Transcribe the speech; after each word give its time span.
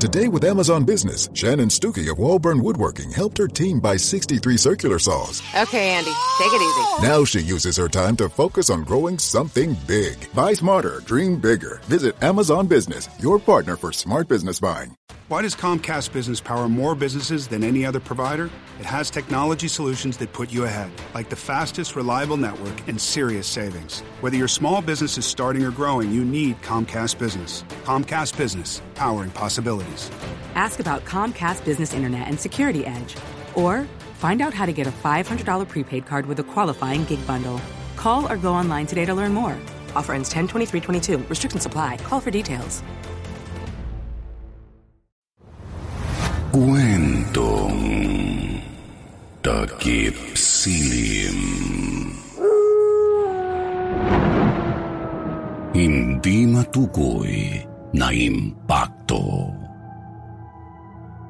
Today 0.00 0.28
with 0.28 0.44
Amazon 0.44 0.84
Business, 0.84 1.28
Shannon 1.34 1.68
Stuckey 1.68 2.10
of 2.10 2.16
Walburn 2.16 2.62
Woodworking 2.62 3.10
helped 3.10 3.36
her 3.36 3.46
team 3.46 3.80
buy 3.80 3.98
63 3.98 4.56
circular 4.56 4.98
saws. 4.98 5.42
Okay, 5.54 5.90
Andy, 5.90 6.12
take 6.38 6.50
it 6.54 6.62
easy. 6.62 7.06
Now 7.06 7.22
she 7.26 7.40
uses 7.40 7.76
her 7.76 7.86
time 7.86 8.16
to 8.16 8.30
focus 8.30 8.70
on 8.70 8.82
growing 8.84 9.18
something 9.18 9.76
big. 9.86 10.16
Buy 10.32 10.54
smarter, 10.54 11.00
dream 11.00 11.38
bigger. 11.38 11.82
Visit 11.84 12.14
Amazon 12.22 12.66
Business, 12.66 13.10
your 13.18 13.38
partner 13.38 13.76
for 13.76 13.92
smart 13.92 14.26
business 14.26 14.58
buying. 14.58 14.96
Why 15.30 15.42
does 15.42 15.54
Comcast 15.54 16.12
Business 16.12 16.40
power 16.40 16.68
more 16.68 16.96
businesses 16.96 17.46
than 17.46 17.62
any 17.62 17.86
other 17.86 18.00
provider? 18.00 18.50
It 18.80 18.86
has 18.86 19.10
technology 19.10 19.68
solutions 19.68 20.16
that 20.16 20.32
put 20.32 20.50
you 20.50 20.64
ahead, 20.64 20.90
like 21.14 21.28
the 21.28 21.36
fastest, 21.36 21.94
reliable 21.94 22.36
network 22.36 22.88
and 22.88 23.00
serious 23.00 23.46
savings. 23.46 24.00
Whether 24.22 24.36
your 24.36 24.48
small 24.48 24.82
business 24.82 25.18
is 25.18 25.24
starting 25.24 25.62
or 25.62 25.70
growing, 25.70 26.10
you 26.10 26.24
need 26.24 26.60
Comcast 26.62 27.16
Business. 27.16 27.62
Comcast 27.84 28.36
Business, 28.36 28.82
powering 28.96 29.30
possibilities. 29.30 29.89
Ask 30.54 30.80
about 30.80 31.04
Comcast 31.04 31.64
Business 31.64 31.94
Internet 31.94 32.28
and 32.28 32.38
Security 32.38 32.86
Edge, 32.86 33.16
or 33.54 33.86
find 34.14 34.40
out 34.40 34.54
how 34.54 34.66
to 34.66 34.72
get 34.72 34.86
a 34.86 34.90
$500 34.90 35.68
prepaid 35.68 36.06
card 36.06 36.26
with 36.26 36.38
a 36.38 36.44
qualifying 36.44 37.04
gig 37.04 37.24
bundle. 37.26 37.60
Call 37.96 38.30
or 38.30 38.36
go 38.36 38.52
online 38.52 38.86
today 38.86 39.04
to 39.04 39.14
learn 39.14 39.34
more. 39.34 39.58
Offer 39.94 40.14
ends 40.14 40.28
10 40.28 40.48
23 40.48 40.80
22. 40.80 41.18
Restrictions 41.28 41.66
apply. 41.66 41.96
Call 41.98 42.20
for 42.20 42.30
details. 42.30 42.82
Kwentong 46.50 47.78
Takip 49.38 50.18
Silim 50.34 51.38
Hindi 55.70 56.50
matukoy 56.50 57.62
na 57.94 58.10
impacto 58.10 59.59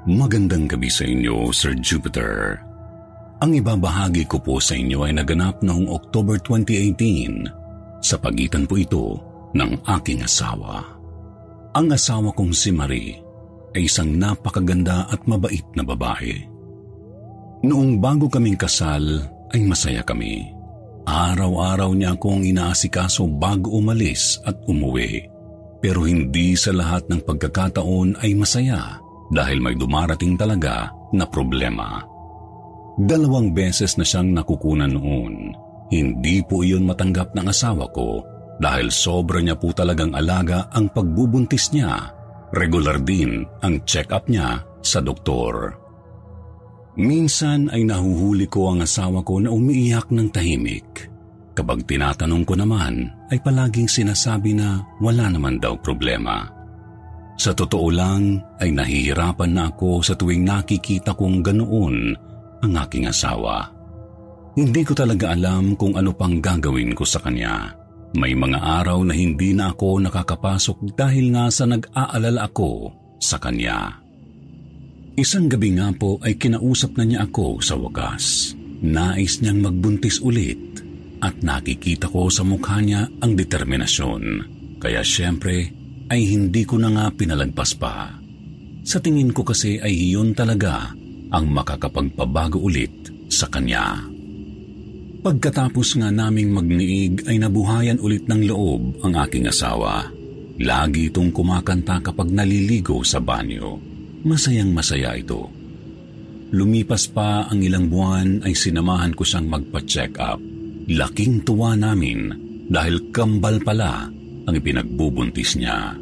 Magandang 0.08 0.64
gabi 0.64 0.88
sa 0.88 1.04
inyo, 1.04 1.52
Sir 1.52 1.76
Jupiter. 1.76 2.56
Ang 3.44 3.60
ibabahagi 3.60 4.24
ko 4.24 4.40
po 4.40 4.56
sa 4.56 4.72
inyo 4.72 5.04
ay 5.04 5.12
naganap 5.12 5.60
noong 5.60 5.92
October 5.92 6.40
2018 6.40 8.00
sa 8.00 8.16
pagitan 8.16 8.64
po 8.64 8.80
ito 8.80 9.20
ng 9.52 9.76
aking 10.00 10.24
asawa. 10.24 10.80
Ang 11.76 11.92
asawa 11.92 12.32
kong 12.32 12.56
si 12.56 12.72
Marie 12.72 13.20
ay 13.76 13.92
isang 13.92 14.16
napakaganda 14.16 15.04
at 15.04 15.20
mabait 15.28 15.68
na 15.76 15.84
babae. 15.84 16.48
Noong 17.60 18.00
bago 18.00 18.32
kaming 18.32 18.56
kasal 18.56 19.04
ay 19.52 19.60
masaya 19.68 20.00
kami. 20.00 20.48
Araw-araw 21.04 21.92
niya 21.92 22.16
akong 22.16 22.40
inaasikaso 22.40 23.28
bago 23.36 23.76
umalis 23.76 24.40
at 24.48 24.56
umuwi. 24.64 25.28
Pero 25.84 26.08
hindi 26.08 26.56
sa 26.56 26.72
lahat 26.72 27.04
ng 27.12 27.20
pagkakataon 27.20 28.24
ay 28.24 28.32
masaya 28.32 29.09
dahil 29.30 29.62
may 29.62 29.78
dumarating 29.78 30.34
talaga 30.34 30.90
na 31.14 31.24
problema. 31.24 32.02
Dalawang 33.00 33.54
beses 33.54 33.96
na 33.96 34.04
siyang 34.04 34.34
nakukunan 34.34 34.90
noon. 34.90 35.54
Hindi 35.90 36.42
po 36.44 36.62
iyon 36.62 36.86
matanggap 36.86 37.34
ng 37.34 37.46
asawa 37.48 37.88
ko 37.90 38.22
dahil 38.60 38.92
sobra 38.92 39.40
niya 39.40 39.56
po 39.56 39.72
talagang 39.72 40.12
alaga 40.14 40.68
ang 40.70 40.92
pagbubuntis 40.92 41.72
niya 41.72 42.20
Regular 42.50 42.98
din 42.98 43.46
ang 43.62 43.78
check-up 43.86 44.26
niya 44.26 44.58
sa 44.82 44.98
doktor. 44.98 45.78
Minsan 46.98 47.70
ay 47.70 47.86
nahuhuli 47.86 48.50
ko 48.50 48.74
ang 48.74 48.82
asawa 48.82 49.22
ko 49.22 49.38
na 49.38 49.54
umiiyak 49.54 50.10
ng 50.10 50.28
tahimik. 50.34 51.06
Kapag 51.54 51.86
tinatanong 51.86 52.42
ko 52.42 52.58
naman, 52.58 53.06
ay 53.30 53.38
palaging 53.38 53.86
sinasabi 53.86 54.58
na 54.58 54.82
wala 54.98 55.30
naman 55.30 55.62
daw 55.62 55.78
problema. 55.78 56.50
Sa 57.40 57.56
totoo 57.56 57.88
lang, 57.88 58.36
ay 58.60 58.68
nahihirapan 58.68 59.56
na 59.56 59.72
ako 59.72 60.04
sa 60.04 60.12
tuwing 60.12 60.44
nakikita 60.44 61.16
kong 61.16 61.40
ganoon 61.40 62.12
ang 62.60 62.72
aking 62.84 63.08
asawa. 63.08 63.64
Hindi 64.52 64.84
ko 64.84 64.92
talaga 64.92 65.32
alam 65.32 65.72
kung 65.72 65.96
ano 65.96 66.12
pang 66.12 66.36
gagawin 66.36 66.92
ko 66.92 67.00
sa 67.08 67.16
kanya. 67.24 67.72
May 68.12 68.36
mga 68.36 68.60
araw 68.60 69.00
na 69.08 69.16
hindi 69.16 69.56
na 69.56 69.72
ako 69.72 70.04
nakakapasok 70.04 70.92
dahil 70.92 71.32
nga 71.32 71.48
sa 71.48 71.64
nag-aalala 71.64 72.44
ako 72.44 72.92
sa 73.16 73.40
kanya. 73.40 73.96
Isang 75.16 75.48
gabi 75.48 75.80
nga 75.80 75.88
po 75.96 76.20
ay 76.20 76.36
kinausap 76.36 77.00
na 77.00 77.08
niya 77.08 77.24
ako 77.24 77.64
sa 77.64 77.72
wakas. 77.72 78.52
Nais 78.84 79.40
niyang 79.40 79.64
magbuntis 79.64 80.20
ulit 80.20 80.60
at 81.24 81.40
nakikita 81.40 82.12
ko 82.12 82.28
sa 82.28 82.44
mukha 82.44 82.84
niya 82.84 83.08
ang 83.24 83.32
determinasyon. 83.32 84.22
Kaya 84.76 85.00
siyempre 85.00 85.79
ay 86.10 86.26
hindi 86.26 86.66
ko 86.66 86.76
na 86.76 86.90
nga 86.90 87.06
pinalagpas 87.14 87.78
pa. 87.78 88.10
Sa 88.82 88.98
tingin 88.98 89.30
ko 89.30 89.46
kasi 89.46 89.78
ay 89.78 89.94
iyon 90.10 90.34
talaga 90.34 90.90
ang 91.30 91.46
makakapagpabago 91.54 92.58
ulit 92.58 92.90
sa 93.30 93.46
kanya. 93.46 94.02
Pagkatapos 95.20 96.00
nga 96.00 96.10
naming 96.10 96.50
magniig 96.50 97.30
ay 97.30 97.38
nabuhayan 97.38 98.02
ulit 98.02 98.26
ng 98.26 98.42
loob 98.50 99.04
ang 99.06 99.14
aking 99.22 99.46
asawa. 99.46 100.08
Lagi 100.60 101.08
itong 101.08 101.30
kumakanta 101.30 102.02
kapag 102.02 102.34
naliligo 102.34 103.00
sa 103.06 103.22
banyo. 103.22 103.78
Masayang 104.26 104.74
masaya 104.74 105.14
ito. 105.14 105.48
Lumipas 106.50 107.06
pa 107.06 107.46
ang 107.46 107.62
ilang 107.62 107.86
buwan 107.86 108.42
ay 108.42 108.58
sinamahan 108.58 109.14
ko 109.14 109.22
siyang 109.22 109.46
magpa-check 109.46 110.18
up. 110.18 110.40
Laking 110.90 111.46
tuwa 111.46 111.78
namin 111.78 112.34
dahil 112.66 113.14
kambal 113.14 113.62
pala 113.62 114.10
ang 114.46 114.54
ipinagbubuntis 114.54 115.58
niya. 115.60 115.96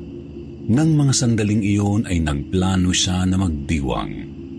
Nang 0.69 0.91
mga 0.93 1.13
sandaling 1.17 1.65
iyon 1.65 2.05
ay 2.05 2.21
nagplano 2.21 2.93
siya 2.93 3.25
na 3.25 3.41
magdiwang. 3.41 4.13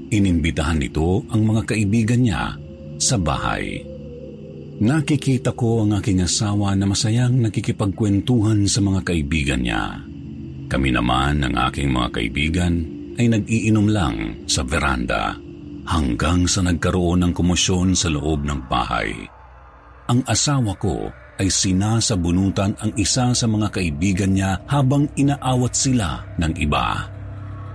Inimbitahan 0.09 0.81
nito 0.81 1.21
ang 1.29 1.45
mga 1.45 1.69
kaibigan 1.69 2.25
niya 2.25 2.57
sa 2.97 3.15
bahay. 3.21 3.77
Nakikita 4.79 5.53
ko 5.53 5.85
ang 5.85 5.99
aking 6.01 6.25
asawa 6.25 6.73
na 6.73 6.89
masayang 6.89 7.37
nakikipagkwentuhan 7.45 8.65
sa 8.65 8.81
mga 8.81 9.05
kaibigan 9.05 9.61
niya. 9.61 10.01
Kami 10.65 10.89
naman 10.89 11.45
ng 11.45 11.53
aking 11.69 11.93
mga 11.93 12.09
kaibigan 12.15 12.73
ay 13.19 13.27
nag-iinom 13.27 13.87
lang 13.91 14.15
sa 14.47 14.63
veranda 14.63 15.35
hanggang 15.89 16.47
sa 16.47 16.63
nagkaroon 16.63 17.25
ng 17.27 17.33
komosyon 17.35 17.93
sa 17.93 18.07
loob 18.07 18.47
ng 18.47 18.65
bahay. 18.69 19.11
Ang 20.09 20.25
asawa 20.25 20.73
ko 20.79 21.11
ay 21.39 21.47
sinasabunutan 21.47 22.75
ang 22.83 22.91
isa 22.99 23.31
sa 23.31 23.45
mga 23.47 23.71
kaibigan 23.71 24.35
niya 24.35 24.59
habang 24.67 25.07
inaawat 25.15 25.73
sila 25.73 26.19
ng 26.35 26.53
iba. 26.59 27.07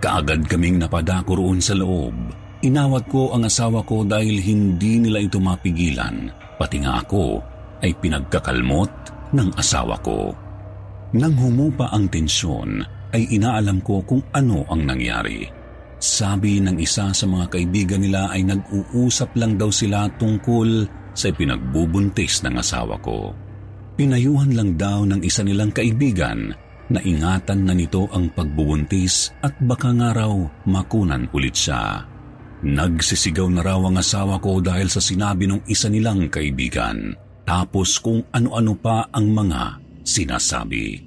Kaagad 0.05 0.45
kaming 0.47 0.77
napadako 0.77 1.41
roon 1.41 1.65
sa 1.65 1.73
loob. 1.73 2.13
Inawat 2.61 3.09
ko 3.09 3.33
ang 3.33 3.49
asawa 3.49 3.81
ko 3.85 4.05
dahil 4.05 4.41
hindi 4.41 5.01
nila 5.01 5.21
ito 5.21 5.41
mapigilan 5.41 6.45
Pati 6.55 6.77
nga 6.83 7.03
ako 7.03 7.43
ay 7.83 7.91
pinagkakalmot 7.99 8.93
ng 9.35 9.49
asawa 9.59 9.99
ko. 10.01 10.31
Nang 11.15 11.35
humupa 11.39 11.91
ang 11.91 12.11
tensyon, 12.11 12.83
ay 13.15 13.31
inaalam 13.31 13.79
ko 13.85 14.03
kung 14.03 14.23
ano 14.35 14.67
ang 14.67 14.83
nangyari. 14.83 15.47
Sabi 16.03 16.59
ng 16.59 16.75
isa 16.83 17.15
sa 17.15 17.27
mga 17.31 17.47
kaibigan 17.55 18.03
nila 18.03 18.27
ay 18.35 18.43
nag-uusap 18.43 19.39
lang 19.39 19.55
daw 19.55 19.71
sila 19.71 20.11
tungkol 20.19 20.83
sa 21.15 21.31
pinagbubuntis 21.31 22.43
ng 22.43 22.59
asawa 22.59 22.99
ko. 22.99 23.31
Pinayuhan 23.95 24.59
lang 24.59 24.75
daw 24.75 25.07
ng 25.07 25.23
isa 25.23 25.47
nilang 25.47 25.71
kaibigan 25.71 26.51
na 26.91 26.99
ingatan 26.99 27.63
na 27.63 27.79
nito 27.79 28.11
ang 28.11 28.27
pagbubuntis 28.35 29.31
at 29.39 29.55
baka 29.63 29.95
nga 29.95 30.11
raw 30.11 30.35
makunan 30.67 31.31
ulit 31.31 31.55
siya. 31.55 32.03
Nagsisigaw 32.65 33.47
na 33.55 33.63
raw 33.63 33.79
ang 33.87 33.95
asawa 33.95 34.43
ko 34.43 34.59
dahil 34.59 34.91
sa 34.91 34.99
sinabi 34.99 35.47
ng 35.47 35.63
isa 35.71 35.87
nilang 35.87 36.27
kaibigan. 36.27 37.15
Tapos 37.47 38.03
kung 38.03 38.27
ano-ano 38.35 38.75
pa 38.75 39.07
ang 39.15 39.31
mga 39.31 39.79
sinasabi. 40.03 40.99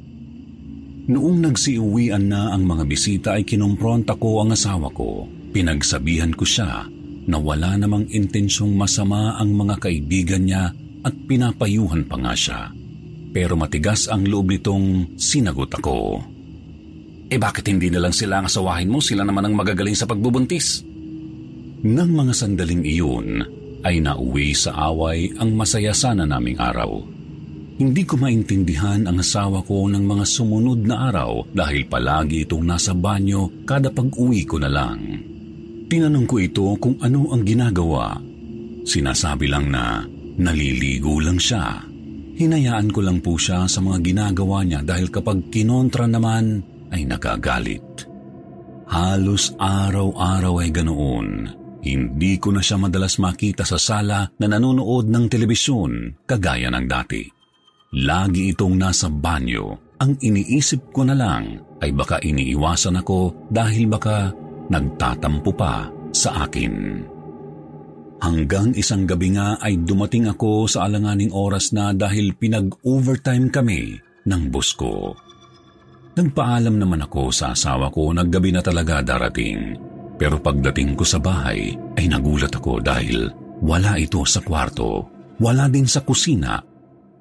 Noong 1.12 1.44
nagsiuwian 1.44 2.30
na 2.30 2.56
ang 2.56 2.64
mga 2.64 2.84
bisita 2.88 3.30
ay 3.36 3.44
kinompronta 3.44 4.16
ko 4.16 4.46
ang 4.46 4.56
asawa 4.56 4.88
ko. 4.96 5.28
Pinagsabihan 5.52 6.32
ko 6.32 6.48
siya 6.48 6.88
na 7.28 7.38
wala 7.42 7.76
namang 7.76 8.08
intensyong 8.08 8.72
masama 8.80 9.36
ang 9.36 9.52
mga 9.52 9.76
kaibigan 9.82 10.48
niya 10.48 10.72
at 11.04 11.16
pinapayuhan 11.26 12.04
pa 12.08 12.16
nga 12.22 12.36
siya. 12.38 12.77
Pero 13.38 13.54
matigas 13.54 14.10
ang 14.10 14.26
loob 14.26 14.50
nitong 14.50 15.14
sinagot 15.14 15.70
ako. 15.78 16.26
Eh 17.30 17.38
bakit 17.38 17.70
hindi 17.70 17.94
na 17.94 18.02
lang 18.02 18.10
sila 18.10 18.42
ang 18.42 18.50
asawahin 18.50 18.90
mo? 18.90 18.98
Sila 18.98 19.22
naman 19.22 19.46
ang 19.46 19.54
magagaling 19.54 19.94
sa 19.94 20.10
pagbubuntis. 20.10 20.82
Nang 21.86 22.18
mga 22.18 22.34
sandaling 22.34 22.82
iyon 22.82 23.46
ay 23.86 24.02
nauwi 24.02 24.58
sa 24.58 24.90
away 24.90 25.30
ang 25.38 25.54
masaya 25.54 25.94
sana 25.94 26.26
naming 26.26 26.58
araw. 26.58 26.98
Hindi 27.78 28.10
ko 28.10 28.18
maintindihan 28.18 29.06
ang 29.06 29.22
asawa 29.22 29.62
ko 29.62 29.86
ng 29.86 30.02
mga 30.02 30.26
sumunod 30.26 30.82
na 30.82 31.14
araw 31.14 31.46
dahil 31.54 31.86
palagi 31.86 32.50
itong 32.50 32.66
nasa 32.66 32.98
banyo 32.98 33.62
kada 33.70 33.94
pag-uwi 33.94 34.50
ko 34.50 34.58
na 34.58 34.74
lang. 34.74 34.98
Tinanong 35.86 36.26
ko 36.26 36.42
ito 36.42 36.74
kung 36.82 36.98
ano 37.06 37.30
ang 37.30 37.46
ginagawa. 37.46 38.18
Sinasabi 38.82 39.46
lang 39.46 39.70
na 39.70 40.02
naliligo 40.42 41.22
lang 41.22 41.38
siya. 41.38 41.87
Hinayaan 42.38 42.94
ko 42.94 43.02
lang 43.02 43.26
po 43.26 43.34
siya 43.34 43.66
sa 43.66 43.82
mga 43.82 43.98
ginagawa 44.06 44.62
niya 44.62 44.86
dahil 44.86 45.10
kapag 45.10 45.50
kinontra 45.50 46.06
naman 46.06 46.62
ay 46.94 47.10
nagagalit. 47.10 48.06
Halos 48.88 49.58
araw-araw 49.58 50.62
ay 50.62 50.70
ganoon. 50.70 51.28
Hindi 51.82 52.38
ko 52.38 52.54
na 52.54 52.62
siya 52.62 52.78
madalas 52.78 53.18
makita 53.18 53.66
sa 53.66 53.82
sala 53.82 54.30
na 54.38 54.46
nanonood 54.46 55.10
ng 55.10 55.26
telebisyon 55.26 56.24
kagaya 56.30 56.70
ng 56.70 56.86
dati. 56.86 57.26
Lagi 58.06 58.54
itong 58.54 58.76
nasa 58.78 59.10
banyo. 59.10 59.98
Ang 59.98 60.22
iniisip 60.22 60.94
ko 60.94 61.10
na 61.10 61.18
lang 61.18 61.58
ay 61.82 61.90
baka 61.90 62.22
iniiwasan 62.22 63.02
ako 63.02 63.50
dahil 63.50 63.90
baka 63.90 64.30
nagtatampo 64.70 65.52
pa 65.58 65.90
sa 66.14 66.46
akin. 66.46 67.02
Hanggang 68.18 68.74
isang 68.74 69.06
gabi 69.06 69.38
nga 69.38 69.62
ay 69.62 69.86
dumating 69.86 70.26
ako 70.26 70.66
sa 70.66 70.90
alanganing 70.90 71.30
oras 71.30 71.70
na 71.70 71.94
dahil 71.94 72.34
pinag-overtime 72.34 73.54
kami 73.54 74.02
ng 74.26 74.44
bus 74.50 74.74
ko. 74.74 75.14
Nagpaalam 76.18 76.82
naman 76.82 77.06
ako 77.06 77.30
sa 77.30 77.54
asawa 77.54 77.94
ko 77.94 78.10
na 78.10 78.26
gabi 78.26 78.50
na 78.50 78.66
talaga 78.66 79.06
darating. 79.06 79.78
Pero 80.18 80.42
pagdating 80.42 80.98
ko 80.98 81.06
sa 81.06 81.22
bahay 81.22 81.78
ay 81.94 82.10
nagulat 82.10 82.50
ako 82.58 82.82
dahil 82.82 83.30
wala 83.62 84.02
ito 84.02 84.26
sa 84.26 84.42
kwarto, 84.42 85.06
wala 85.38 85.70
din 85.70 85.86
sa 85.86 86.02
kusina. 86.02 86.58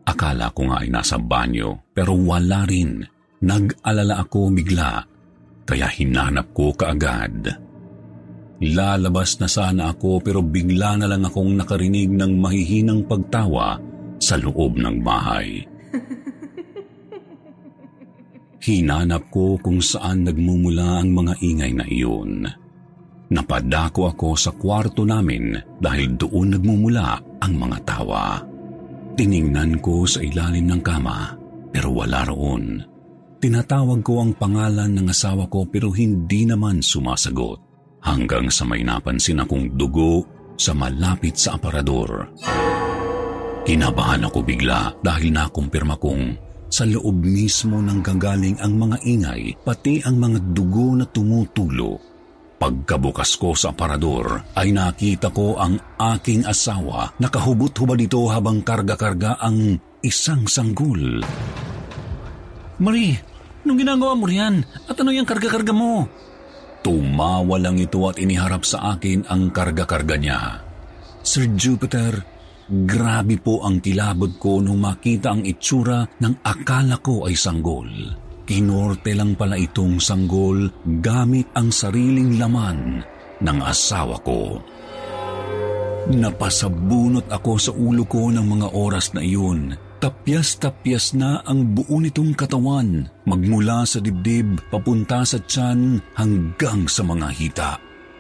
Akala 0.09 0.49
ko 0.57 0.73
nga 0.73 0.81
ay 0.81 0.89
nasa 0.89 1.21
banyo 1.21 1.93
pero 1.93 2.17
wala 2.17 2.65
rin. 2.65 3.05
Nag-alala 3.45 4.25
ako 4.25 4.49
bigla 4.57 5.05
kaya 5.69 5.93
hinanap 5.93 6.57
ko 6.57 6.73
kaagad. 6.73 7.66
Lalabas 8.57 9.37
na 9.37 9.49
sana 9.53 9.93
ako 9.93 10.25
pero 10.25 10.41
bigla 10.41 10.97
na 10.97 11.07
lang 11.11 11.29
akong 11.29 11.61
nakarinig 11.61 12.09
ng 12.09 12.41
mahihinang 12.41 13.05
pagtawa 13.05 13.77
sa 14.17 14.41
loob 14.41 14.81
ng 14.81 14.97
bahay. 15.05 15.61
Hinanap 18.67 19.29
ko 19.29 19.61
kung 19.61 19.85
saan 19.85 20.25
nagmumula 20.25 21.05
ang 21.05 21.13
mga 21.13 21.35
ingay 21.45 21.73
na 21.77 21.85
iyon. 21.85 22.49
Napadako 23.27 24.09
ako 24.09 24.29
sa 24.39 24.55
kwarto 24.55 25.05
namin 25.05 25.59
dahil 25.77 26.17
doon 26.17 26.57
nagmumula 26.57 27.21
ang 27.43 27.55
mga 27.59 27.79
tawa. 27.85 28.41
Tiningnan 29.19 29.83
ko 29.85 30.09
sa 30.09 30.25
ilalim 30.25 30.71
ng 30.71 30.81
kama 30.81 31.37
pero 31.75 31.93
wala 31.93 32.25
roon. 32.25 32.81
Tinatawag 33.37 34.01
ko 34.01 34.25
ang 34.25 34.33
pangalan 34.33 34.97
ng 34.97 35.13
asawa 35.13 35.45
ko 35.53 35.69
pero 35.69 35.93
hindi 35.93 36.49
naman 36.49 36.81
sumasagot. 36.81 37.66
Hanggang 38.07 38.47
sa 38.49 38.63
may 38.63 38.87
napansin 38.87 39.43
akong 39.43 39.75
dugo 39.75 40.23
sa 40.55 40.73
malapit 40.73 41.35
sa 41.37 41.59
aparador. 41.59 42.31
Kinabahan 43.67 44.23
ako 44.31 44.47
bigla 44.47 44.95
dahil 45.03 45.35
nakumpirma 45.35 45.99
kong 45.99 46.39
sa 46.71 46.87
loob 46.87 47.27
mismo 47.27 47.83
ng 47.83 47.99
gagaling 48.03 48.59
ang 48.63 48.79
mga 48.79 48.97
ingay 49.07 49.55
pati 49.63 50.03
ang 50.03 50.19
mga 50.19 50.39
dugo 50.51 50.99
na 50.99 51.07
tumutulo 51.07 52.17
Pagkabukas 52.57 53.37
ko 53.37 53.53
sa 53.53 53.77
aparador 53.77 54.41
ay 54.57 54.73
nakita 54.73 55.29
ko 55.29 55.61
ang 55.61 55.77
aking 56.01 56.49
asawa 56.49 57.13
nakahubot-hubad 57.21 58.01
ito 58.01 58.25
habang 58.33 58.65
karga-karga 58.65 59.37
ang 59.37 59.77
isang 60.01 60.49
sanggol. 60.49 61.21
Marie, 62.81 63.21
anong 63.61 63.77
ginagawa 63.85 64.17
mo 64.17 64.25
riyan? 64.25 64.65
At 64.89 64.97
ano 64.97 65.13
yung 65.13 65.29
karga-karga 65.29 65.77
mo? 65.77 66.09
Tumawa 66.87 67.59
lang 67.59 67.83
ito 67.83 67.99
at 68.07 68.15
iniharap 68.15 68.63
sa 68.63 68.95
akin 68.95 69.27
ang 69.27 69.51
karga-karga 69.51 70.15
niya. 70.15 70.63
Sir 71.19 71.51
Jupiter, 71.59 72.15
grabe 72.71 73.43
po 73.43 73.67
ang 73.67 73.83
kilabot 73.83 74.39
ko 74.39 74.63
nung 74.63 74.79
makita 74.79 75.35
ang 75.35 75.43
itsura 75.43 76.07
ng 76.07 76.47
akala 76.47 77.03
ko 77.03 77.27
ay 77.27 77.35
sanggol. 77.35 77.91
Kinorte 78.47 79.11
lang 79.19 79.35
pala 79.35 79.59
itong 79.59 79.99
sanggol 79.99 80.71
gamit 81.03 81.51
ang 81.59 81.75
sariling 81.75 82.39
laman 82.39 83.03
ng 83.43 83.59
asawa 83.67 84.23
ko. 84.23 84.63
Napasabunot 86.15 87.27
ako 87.27 87.53
sa 87.59 87.75
ulo 87.75 88.07
ko 88.07 88.31
ng 88.31 88.47
mga 88.47 88.69
oras 88.79 89.11
na 89.11 89.27
iyon. 89.27 89.75
Tapyas-tapyas 89.97 91.17
na 91.17 91.41
ang 91.49 91.73
buo 91.73 91.97
nitong 91.97 92.37
katawan, 92.37 93.09
magmula 93.25 93.89
sa 93.89 93.99
dibdib 93.99 94.61
papunta 94.69 95.25
sa 95.25 95.41
tiyan 95.41 95.99
hanggang 96.13 96.85
sa 96.85 97.01
mga 97.01 97.29
hita. 97.33 97.73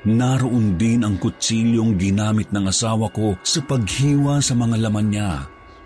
Naroon 0.06 0.78
din 0.80 1.04
ang 1.04 1.20
kutsilyong 1.20 1.98
ginamit 2.00 2.48
ng 2.54 2.70
asawa 2.70 3.10
ko 3.12 3.36
sa 3.44 3.60
paghiwa 3.60 4.40
sa 4.40 4.56
mga 4.56 4.76
laman 4.88 5.08
niya. 5.12 5.32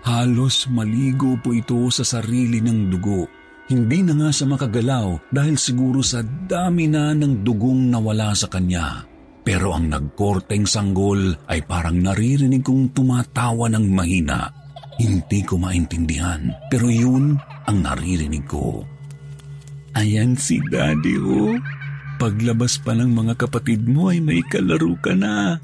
Halos 0.07 0.69
maligo 0.71 1.35
po 1.41 1.53
ito 1.53 1.89
sa 1.93 2.05
sarili 2.07 2.63
ng 2.63 2.89
dugo 2.89 3.41
hindi 3.71 4.03
na 4.03 4.13
nga 4.19 4.29
siya 4.35 4.51
makagalaw 4.51 5.31
dahil 5.31 5.55
siguro 5.55 6.03
sa 6.03 6.19
dami 6.27 6.91
na 6.91 7.15
ng 7.15 7.39
dugong 7.39 7.87
nawala 7.87 8.35
sa 8.35 8.51
kanya. 8.51 9.07
Pero 9.47 9.71
ang 9.71 9.87
nagkorteng 9.87 10.67
sanggol 10.67 11.31
ay 11.47 11.63
parang 11.63 11.95
naririnig 11.95 12.61
kong 12.61 12.91
tumatawa 12.91 13.71
ng 13.71 13.85
mahina. 13.87 14.60
Hindi 15.01 15.41
ko 15.41 15.57
maintindihan, 15.57 16.53
pero 16.69 16.85
yun 16.85 17.33
ang 17.65 17.77
naririnig 17.81 18.45
ko. 18.45 18.85
Ayan 19.97 20.37
si 20.37 20.61
Daddy, 20.61 21.17
oh. 21.17 21.57
Paglabas 22.21 22.77
pa 22.85 22.93
ng 22.93 23.09
mga 23.09 23.33
kapatid 23.33 23.81
mo 23.89 24.13
ay 24.13 24.21
may 24.21 24.45
kalaro 24.45 24.93
ka 25.01 25.17
na. 25.17 25.57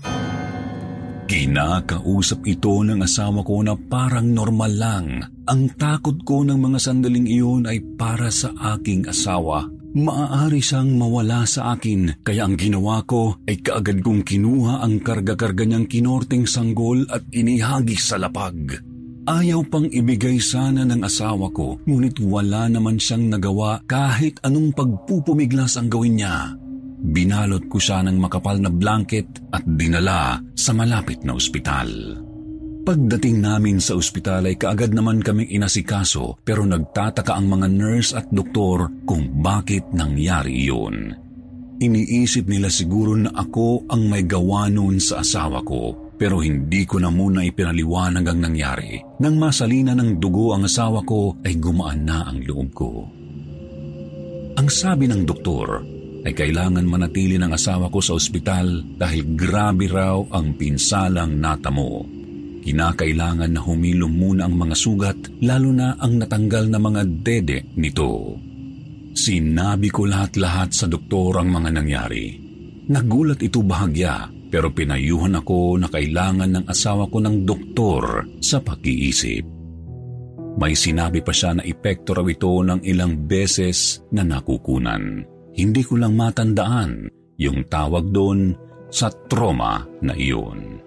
Kinakausap 1.30 2.50
ito 2.50 2.81
ng 2.81 2.98
asawa 2.98 3.45
ko 3.45 3.62
na 3.62 3.78
parang 3.78 4.25
normal 4.25 4.74
lang. 4.74 5.07
Ang 5.45 5.69
takot 5.78 6.18
ko 6.25 6.42
ng 6.42 6.57
mga 6.57 6.80
sandaling 6.81 7.30
iyon 7.30 7.69
ay 7.69 7.78
para 7.94 8.34
sa 8.34 8.50
aking 8.74 9.06
asawa. 9.06 9.69
Maaari 9.94 10.65
siyang 10.65 10.98
mawala 10.98 11.46
sa 11.46 11.77
akin 11.77 12.25
kaya 12.25 12.41
ang 12.41 12.58
ginawa 12.58 13.06
ko 13.06 13.38
ay 13.46 13.62
kaagad 13.62 14.01
kong 14.01 14.25
kinuha 14.25 14.82
ang 14.82 14.98
karga-karga 14.98 15.62
niyang 15.62 15.86
kinorteng 15.86 16.50
sanggol 16.50 17.06
at 17.06 17.22
inihagis 17.29 18.10
sa 18.10 18.17
lapag. 18.17 18.97
Ayaw 19.27 19.60
pang 19.67 19.84
ibigay 19.84 20.39
sana 20.39 20.88
ng 20.88 21.03
asawa 21.03 21.51
ko 21.51 21.84
ngunit 21.84 22.24
wala 22.24 22.72
naman 22.72 22.96
siyang 22.96 23.27
nagawa 23.27 23.84
kahit 23.84 24.39
anong 24.39 24.72
pagpupumiglas 24.72 25.75
ang 25.75 25.91
gawin 25.91 26.15
niya. 26.15 26.55
Binalot 26.98 27.67
ko 27.67 27.75
siya 27.75 28.07
ng 28.07 28.15
makapal 28.24 28.55
na 28.63 28.72
blanket 28.72 29.27
at 29.51 29.67
dinala 29.67 30.39
sa 30.55 30.72
malapit 30.72 31.27
na 31.27 31.36
ospital. 31.36 32.24
Pagdating 32.88 33.43
namin 33.43 33.84
sa 33.84 34.00
ospital 34.00 34.48
ay 34.48 34.55
kaagad 34.55 34.96
naman 34.96 35.19
kaming 35.19 35.51
inasikaso 35.51 36.39
pero 36.48 36.63
nagtataka 36.63 37.36
ang 37.36 37.51
mga 37.51 37.67
nurse 37.67 38.15
at 38.15 38.31
doktor 38.31 38.88
kung 39.03 39.43
bakit 39.43 39.91
nangyari 39.91 40.55
iyon. 40.55 41.12
Iniisip 41.84 42.48
nila 42.48 42.72
siguro 42.72 43.12
na 43.12 43.36
ako 43.36 43.91
ang 43.91 44.07
may 44.07 44.24
gawa 44.24 44.72
noon 44.72 45.03
sa 45.03 45.19
asawa 45.19 45.60
ko 45.67 46.07
pero 46.17 46.41
hindi 46.41 46.83
ko 46.83 46.97
na 46.97 47.13
muna 47.13 47.45
ipinaliwanag 47.45 48.25
ang 48.25 48.39
nangyari. 48.41 48.97
Nang 49.21 49.38
masalina 49.38 49.93
ng 49.93 50.17
dugo 50.17 50.57
ang 50.57 50.65
asawa 50.65 51.05
ko 51.05 51.38
ay 51.45 51.62
gumaan 51.62 52.03
na 52.03 52.25
ang 52.25 52.41
loob 52.41 52.69
ko. 52.74 52.91
Ang 54.57 54.67
sabi 54.74 55.05
ng 55.05 55.21
doktor, 55.21 55.86
ay 56.25 56.33
kailangan 56.36 56.83
manatili 56.83 57.39
ng 57.39 57.53
asawa 57.53 57.88
ko 57.88 58.03
sa 58.03 58.17
ospital 58.17 58.83
dahil 58.83 59.38
grabe 59.38 59.88
raw 59.88 60.19
ang 60.33 60.57
pinsalang 60.59 61.38
natamo. 61.39 62.03
Kinakailangan 62.67 63.47
na 63.47 63.62
humilom 63.63 64.12
muna 64.12 64.43
ang 64.43 64.59
mga 64.59 64.75
sugat 64.75 65.19
lalo 65.39 65.71
na 65.71 65.95
ang 65.95 66.19
natanggal 66.19 66.67
na 66.67 66.83
mga 66.83 67.01
dede 67.24 67.71
nito. 67.79 68.36
Sinabi 69.15 69.88
ko 69.88 70.03
lahat-lahat 70.03 70.75
sa 70.75 70.86
doktor 70.91 71.39
ang 71.39 71.47
mga 71.47 71.69
nangyari. 71.71 72.36
Nagulat 72.91 73.39
ito 73.39 73.63
bahagya 73.63 74.37
pero 74.48 74.72
pinayuhan 74.72 75.39
ako 75.39 75.80
na 75.80 75.88
kailangan 75.92 76.51
ng 76.60 76.66
asawa 76.68 77.08
ko 77.12 77.20
ng 77.20 77.44
doktor 77.44 78.24
sa 78.39 78.63
pag-iisip. 78.63 79.44
May 80.58 80.74
sinabi 80.74 81.22
pa 81.22 81.30
siya 81.30 81.54
na 81.54 81.63
epekto 81.63 82.18
raw 82.18 82.25
ito 82.25 82.50
ng 82.50 82.82
ilang 82.82 83.30
beses 83.30 84.01
na 84.10 84.25
nakukunan. 84.25 85.22
Hindi 85.54 85.82
ko 85.86 86.01
lang 86.01 86.18
matandaan 86.18 87.13
yung 87.38 87.70
tawag 87.70 88.10
doon 88.10 88.58
sa 88.89 89.13
trauma 89.30 89.86
na 90.01 90.18
iyon. 90.18 90.82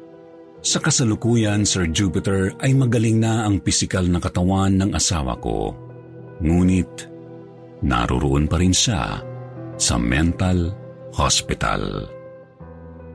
Sa 0.60 0.76
kasalukuyan, 0.82 1.64
Sir 1.64 1.88
Jupiter, 1.88 2.52
ay 2.60 2.76
magaling 2.76 3.22
na 3.22 3.48
ang 3.48 3.62
pisikal 3.64 4.04
na 4.04 4.20
katawan 4.20 4.76
ng 4.76 4.90
asawa 4.92 5.38
ko. 5.40 5.72
Ngunit, 6.44 7.08
naroroon 7.80 8.44
pa 8.44 8.60
rin 8.60 8.74
siya 8.74 9.24
sa 9.80 9.94
mental 9.96 10.74
hospital. 11.16 12.10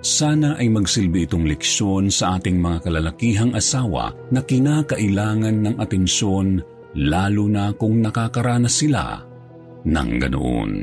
Sana 0.06 0.54
ay 0.62 0.70
magsilbi 0.70 1.26
itong 1.26 1.50
leksyon 1.50 2.14
sa 2.14 2.38
ating 2.38 2.62
mga 2.62 2.86
kalalakihang 2.86 3.58
asawa 3.58 4.14
na 4.30 4.46
kinakailangan 4.46 5.66
ng 5.66 5.76
atensyon 5.82 6.62
lalo 6.94 7.50
na 7.50 7.74
kung 7.74 8.06
nakakaranas 8.06 8.86
sila 8.86 9.18
ng 9.82 10.10
ganoon. 10.22 10.74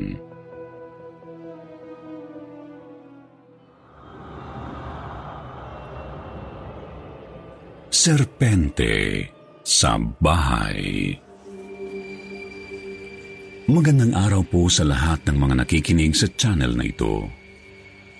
Serpente 7.87 9.23
sa 9.63 9.95
bahay. 9.95 11.15
Magandang 13.71 14.11
araw 14.11 14.43
po 14.43 14.67
sa 14.67 14.83
lahat 14.83 15.23
ng 15.31 15.39
mga 15.39 15.63
nakikinig 15.63 16.11
sa 16.11 16.27
channel 16.35 16.75
na 16.75 16.83
ito. 16.83 17.42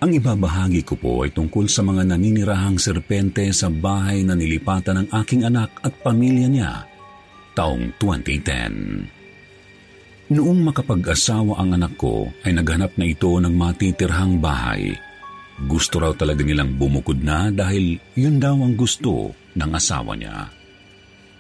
Ang 0.04 0.20
ibabahagi 0.20 0.84
ko 0.84 1.00
po 1.00 1.24
ay 1.24 1.32
tungkol 1.32 1.72
sa 1.72 1.80
mga 1.80 2.04
naninirahang 2.04 2.76
serpente 2.76 3.48
sa 3.56 3.72
bahay 3.72 4.28
na 4.28 4.36
nilipatan 4.36 5.00
ng 5.00 5.08
aking 5.24 5.48
anak 5.48 5.72
at 5.80 5.96
pamilya 6.04 6.52
niya 6.52 6.84
taong 7.56 7.96
2010. 7.96 10.36
Noong 10.36 10.60
makapag-asawa 10.60 11.56
ang 11.56 11.80
anak 11.80 11.96
ko 11.96 12.28
ay 12.44 12.52
naghanap 12.52 13.00
na 13.00 13.08
ito 13.08 13.32
ng 13.32 13.56
matitirhang 13.56 14.44
bahay. 14.44 14.92
Gusto 15.72 16.04
raw 16.04 16.12
talaga 16.12 16.44
nilang 16.44 16.76
bumukod 16.76 17.24
na 17.24 17.48
dahil 17.48 17.96
yun 18.20 18.44
daw 18.44 18.60
ang 18.60 18.76
gusto 18.76 19.32
ng 19.56 19.72
asawa 19.72 20.20
niya. 20.20 20.52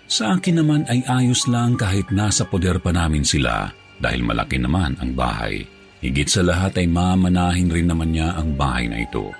Sa 0.07 0.39
akin 0.39 0.63
naman 0.63 0.87
ay 0.87 1.03
ayos 1.11 1.51
lang 1.51 1.75
kahit 1.75 2.07
nasa 2.15 2.47
poder 2.47 2.79
pa 2.79 2.95
namin 2.95 3.27
sila 3.27 3.67
dahil 3.99 4.23
malaki 4.23 4.55
naman 4.55 4.95
ang 5.03 5.11
bahay. 5.11 5.72
Higit 6.03 6.27
sa 6.27 6.43
lahat 6.43 6.75
ay 6.83 6.91
mamanahin 6.91 7.71
rin 7.71 7.87
naman 7.87 8.11
niya 8.11 8.35
ang 8.35 8.59
bahay 8.59 8.91
na 8.91 8.99
ito. 8.99 9.31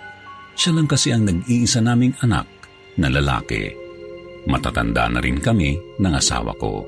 Siya 0.55 0.71
lang 0.71 0.87
kasi 0.87 1.11
ang 1.11 1.27
nag-iisa 1.27 1.83
naming 1.83 2.15
anak 2.23 2.47
na 2.95 3.11
lalaki. 3.11 3.67
Matatanda 4.47 5.11
na 5.11 5.19
rin 5.19 5.43
kami 5.43 5.75
ng 5.99 6.13
asawa 6.15 6.55
ko. 6.55 6.87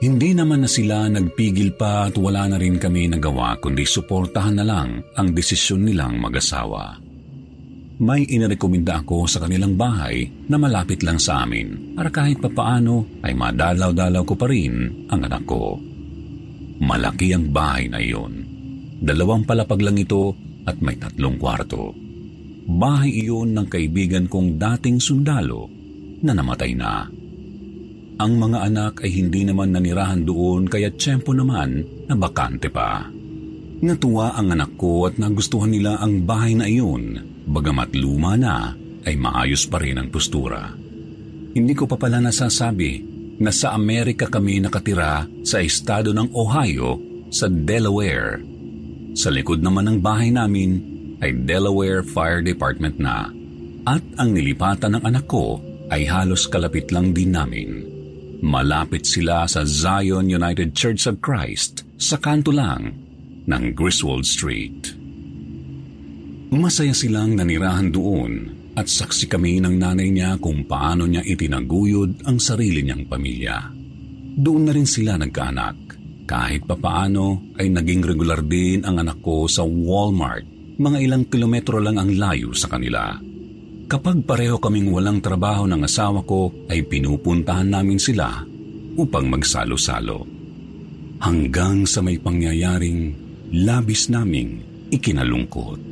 Hindi 0.00 0.32
naman 0.32 0.64
na 0.64 0.70
sila 0.70 1.12
nagpigil 1.12 1.76
pa 1.76 2.08
at 2.08 2.16
wala 2.16 2.48
na 2.48 2.56
rin 2.56 2.80
kami 2.80 3.04
nagawa 3.12 3.60
kundi 3.60 3.84
suportahan 3.84 4.56
na 4.56 4.64
lang 4.64 5.04
ang 5.12 5.28
desisyon 5.36 5.84
nilang 5.84 6.16
mag-asawa. 6.16 6.96
May 8.00 8.24
inirekomenda 8.32 9.04
ako 9.04 9.28
sa 9.28 9.44
kanilang 9.44 9.76
bahay 9.76 10.24
na 10.48 10.56
malapit 10.56 11.04
lang 11.04 11.20
sa 11.20 11.44
amin 11.44 11.92
para 11.92 12.08
kahit 12.08 12.40
papaano 12.40 13.20
ay 13.20 13.36
madalaw-dalaw 13.36 14.24
ko 14.24 14.40
pa 14.40 14.48
rin 14.48 15.04
ang 15.12 15.20
anak 15.20 15.44
ko. 15.44 15.76
Malaki 16.80 17.36
ang 17.36 17.52
bahay 17.52 17.92
na 17.92 18.00
iyon. 18.00 18.49
Dalawang 19.00 19.48
palapag 19.48 19.80
lang 19.80 19.96
ito 19.96 20.36
at 20.68 20.76
may 20.84 21.00
tatlong 21.00 21.40
kwarto. 21.40 21.96
Bahay 22.70 23.24
iyon 23.24 23.56
ng 23.56 23.66
kaibigan 23.66 24.28
kong 24.28 24.60
dating 24.60 25.00
sundalo 25.00 25.66
na 26.20 26.36
namatay 26.36 26.76
na. 26.76 27.08
Ang 28.20 28.32
mga 28.36 28.58
anak 28.68 29.00
ay 29.00 29.16
hindi 29.16 29.48
naman 29.48 29.72
nanirahan 29.72 30.28
doon 30.28 30.68
kaya 30.68 30.92
tiyempo 30.92 31.32
naman 31.32 31.80
na 32.04 32.14
bakante 32.14 32.68
pa. 32.68 33.08
Natuwa 33.80 34.36
ang 34.36 34.52
anak 34.52 34.76
ko 34.76 35.08
at 35.08 35.16
nagustuhan 35.16 35.72
nila 35.72 35.96
ang 35.96 36.28
bahay 36.28 36.52
na 36.52 36.68
iyon, 36.68 37.16
bagamat 37.48 37.96
luma 37.96 38.36
na 38.36 38.76
ay 39.08 39.16
maayos 39.16 39.64
pa 39.64 39.80
rin 39.80 39.96
ang 39.96 40.12
postura. 40.12 40.68
Hindi 41.56 41.72
ko 41.72 41.88
pa 41.88 41.96
pala 41.96 42.20
nasasabi 42.20 42.92
na 43.40 43.48
sa 43.48 43.72
Amerika 43.72 44.28
kami 44.28 44.60
nakatira 44.60 45.24
sa 45.40 45.64
estado 45.64 46.12
ng 46.12 46.36
Ohio 46.36 47.00
sa 47.32 47.48
Delaware. 47.48 48.44
Sa 49.14 49.28
likod 49.28 49.60
naman 49.60 49.90
ng 49.90 49.98
bahay 49.98 50.30
namin 50.30 50.78
ay 51.20 51.34
Delaware 51.44 52.06
Fire 52.06 52.40
Department 52.40 52.96
na 52.96 53.28
at 53.84 54.04
ang 54.20 54.30
nilipatan 54.36 54.98
ng 54.98 55.02
anak 55.02 55.26
ko 55.26 55.58
ay 55.90 56.06
halos 56.06 56.46
kalapit 56.46 56.94
lang 56.94 57.10
din 57.10 57.34
namin. 57.34 57.82
Malapit 58.40 59.04
sila 59.04 59.44
sa 59.44 59.66
Zion 59.68 60.30
United 60.30 60.72
Church 60.72 61.04
of 61.04 61.20
Christ 61.20 61.84
sa 62.00 62.16
kanto 62.16 62.54
lang 62.54 62.96
ng 63.44 63.64
Griswold 63.76 64.24
Street. 64.24 64.96
Masaya 66.50 66.96
silang 66.96 67.36
nanirahan 67.36 67.92
doon 67.92 68.32
at 68.78 68.88
saksi 68.88 69.28
kami 69.28 69.60
ng 69.60 69.76
nanay 69.76 70.08
niya 70.08 70.40
kung 70.40 70.64
paano 70.64 71.04
niya 71.04 71.20
itinaguyod 71.26 72.24
ang 72.24 72.40
sarili 72.40 72.80
niyang 72.80 73.04
pamilya. 73.10 73.70
Doon 74.40 74.62
na 74.66 74.72
rin 74.72 74.88
sila 74.88 75.20
nagkaanak. 75.20 75.99
Kahit 76.30 76.62
papaano 76.62 77.58
ay 77.58 77.74
naging 77.74 78.06
regular 78.06 78.38
din 78.46 78.86
ang 78.86 79.02
anak 79.02 79.18
ko 79.18 79.50
sa 79.50 79.66
Walmart. 79.66 80.46
Mga 80.78 80.98
ilang 81.02 81.26
kilometro 81.26 81.82
lang 81.82 81.98
ang 81.98 82.14
layo 82.14 82.54
sa 82.54 82.70
kanila. 82.70 83.18
Kapag 83.90 84.22
pareho 84.22 84.62
kaming 84.62 84.94
walang 84.94 85.18
trabaho 85.18 85.66
ng 85.66 85.82
asawa 85.82 86.22
ko 86.22 86.54
ay 86.70 86.86
pinupuntahan 86.86 87.66
namin 87.66 87.98
sila 87.98 88.46
upang 88.94 89.26
magsalo-salo. 89.26 90.22
Hanggang 91.18 91.82
sa 91.90 91.98
may 91.98 92.22
pangyayaring 92.22 93.10
labis 93.50 94.06
naming 94.06 94.62
ikinalungkot. 94.94 95.82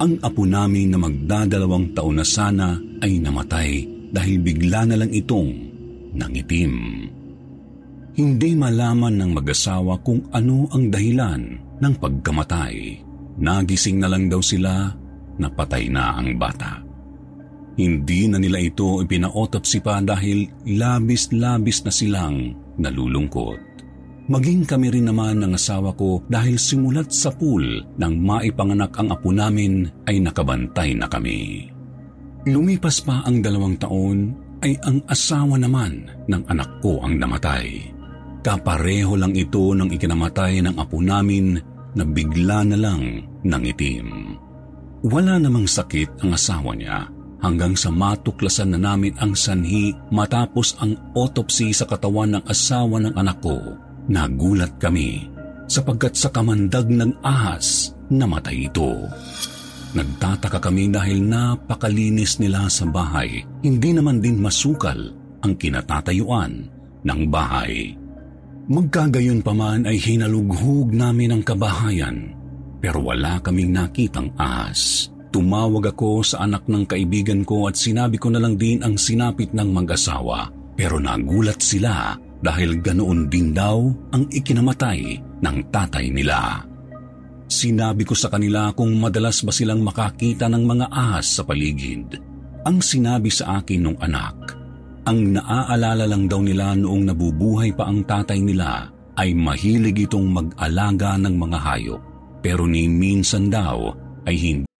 Ang 0.00 0.24
apo 0.24 0.48
namin 0.48 0.96
na 0.96 0.98
magdadalawang 1.04 1.92
taon 1.92 2.16
na 2.16 2.24
sana 2.24 2.80
ay 3.04 3.20
namatay 3.20 3.84
dahil 4.08 4.40
bigla 4.40 4.88
na 4.88 4.96
lang 4.96 5.12
itong 5.12 5.52
nangitim. 6.16 7.04
Hindi 8.20 8.52
malaman 8.52 9.16
ng 9.16 9.30
mag-asawa 9.32 9.96
kung 10.04 10.28
ano 10.36 10.68
ang 10.76 10.92
dahilan 10.92 11.40
ng 11.80 11.94
pagkamatay. 11.96 13.00
Nagising 13.40 13.96
na 13.96 14.12
lang 14.12 14.28
daw 14.28 14.44
sila 14.44 14.92
na 15.40 15.48
patay 15.48 15.88
na 15.88 16.20
ang 16.20 16.36
bata. 16.36 16.84
Hindi 17.80 18.28
na 18.28 18.36
nila 18.36 18.60
ito 18.60 19.00
ipina-autopsy 19.00 19.80
pa 19.80 20.04
dahil 20.04 20.52
labis-labis 20.68 21.80
na 21.88 21.88
silang 21.88 22.52
nalulungkot. 22.76 23.88
Maging 24.28 24.68
kami 24.68 24.92
rin 24.92 25.08
naman 25.08 25.40
ng 25.40 25.56
asawa 25.56 25.96
ko 25.96 26.20
dahil 26.28 26.60
simulat 26.60 27.08
sa 27.08 27.32
pool 27.32 27.64
nang 27.96 28.20
maipanganak 28.20 29.00
ang 29.00 29.16
apo 29.16 29.32
namin 29.32 29.88
ay 30.04 30.20
nakabantay 30.20 30.92
na 30.92 31.08
kami. 31.08 31.72
Lumipas 32.44 33.00
pa 33.00 33.24
ang 33.24 33.40
dalawang 33.40 33.80
taon 33.80 34.36
ay 34.60 34.76
ang 34.84 35.00
asawa 35.08 35.56
naman 35.56 36.04
ng 36.28 36.42
anak 36.52 36.68
ko 36.84 37.00
ang 37.00 37.16
namatay. 37.16 37.96
Kapareho 38.40 39.14
lang 39.20 39.36
ito 39.36 39.76
ng 39.76 39.92
ikinamatay 39.92 40.64
ng 40.64 40.74
apo 40.80 41.00
namin 41.00 41.60
na 41.92 42.04
bigla 42.06 42.64
na 42.64 42.76
lang 42.80 43.28
nangitim. 43.44 44.36
Wala 45.04 45.36
namang 45.36 45.68
sakit 45.68 46.24
ang 46.24 46.36
asawa 46.36 46.72
niya 46.76 47.08
hanggang 47.40 47.76
sa 47.76 47.88
matuklasan 47.92 48.76
na 48.76 48.80
namin 48.80 49.16
ang 49.20 49.32
sanhi 49.32 49.92
matapos 50.12 50.76
ang 50.80 50.96
autopsy 51.16 51.72
sa 51.72 51.88
katawan 51.88 52.36
ng 52.36 52.44
asawa 52.48 53.00
ng 53.00 53.14
anak 53.16 53.40
ko 53.40 53.56
Nagulat 54.10 54.80
kami 54.82 55.28
sapagkat 55.70 56.18
sa 56.18 56.34
kamandag 56.34 56.90
ng 56.90 57.22
ahas 57.22 57.94
namatay 58.10 58.66
ito. 58.66 59.06
Nagtataka 59.94 60.58
kami 60.58 60.90
dahil 60.90 61.22
napakalinis 61.22 62.42
nila 62.42 62.66
sa 62.66 62.90
bahay. 62.90 63.46
Hindi 63.62 63.90
naman 63.94 64.18
din 64.18 64.42
masukal 64.42 64.98
ang 65.46 65.52
kinatatayuan 65.54 66.52
ng 67.06 67.20
bahay. 67.30 67.99
Magkagayon 68.70 69.42
pa 69.42 69.50
man 69.50 69.82
ay 69.82 69.98
hinalughog 69.98 70.94
namin 70.94 71.34
ang 71.34 71.42
kabahayan 71.42 72.38
pero 72.78 73.02
wala 73.02 73.42
kaming 73.42 73.74
nakitang 73.74 74.30
ahas. 74.38 75.10
Tumawag 75.34 75.90
ako 75.90 76.22
sa 76.22 76.46
anak 76.46 76.70
ng 76.70 76.86
kaibigan 76.86 77.42
ko 77.42 77.66
at 77.66 77.74
sinabi 77.74 78.14
ko 78.14 78.30
na 78.30 78.38
lang 78.38 78.54
din 78.54 78.78
ang 78.86 78.94
sinapit 78.94 79.50
ng 79.50 79.74
mag-asawa 79.74 80.54
pero 80.78 81.02
nagulat 81.02 81.58
sila 81.58 82.14
dahil 82.38 82.78
ganoon 82.78 83.26
din 83.26 83.50
daw 83.50 83.90
ang 84.14 84.30
ikinamatay 84.30 85.18
ng 85.42 85.56
tatay 85.74 86.06
nila. 86.14 86.62
Sinabi 87.50 88.06
ko 88.06 88.14
sa 88.14 88.30
kanila 88.30 88.70
kung 88.70 88.94
madalas 89.02 89.42
ba 89.42 89.50
silang 89.50 89.82
makakita 89.82 90.46
ng 90.46 90.62
mga 90.62 90.86
ahas 90.94 91.26
sa 91.26 91.42
paligid. 91.42 92.22
Ang 92.62 92.78
sinabi 92.78 93.34
sa 93.34 93.58
akin 93.58 93.82
nung 93.82 93.98
anak, 93.98 94.59
ang 95.06 95.36
naaalala 95.36 96.04
lang 96.04 96.28
daw 96.28 96.40
nila 96.40 96.76
noong 96.76 97.08
nabubuhay 97.08 97.72
pa 97.72 97.88
ang 97.88 98.04
tatay 98.04 98.40
nila 98.40 98.88
ay 99.16 99.36
mahilig 99.36 100.08
itong 100.08 100.28
mag-alaga 100.28 101.20
ng 101.20 101.34
mga 101.36 101.58
hayop. 101.60 102.00
Pero 102.40 102.64
ni 102.64 102.88
minsan 102.88 103.52
daw 103.52 103.92
ay 104.24 104.36
hindi 104.36 104.70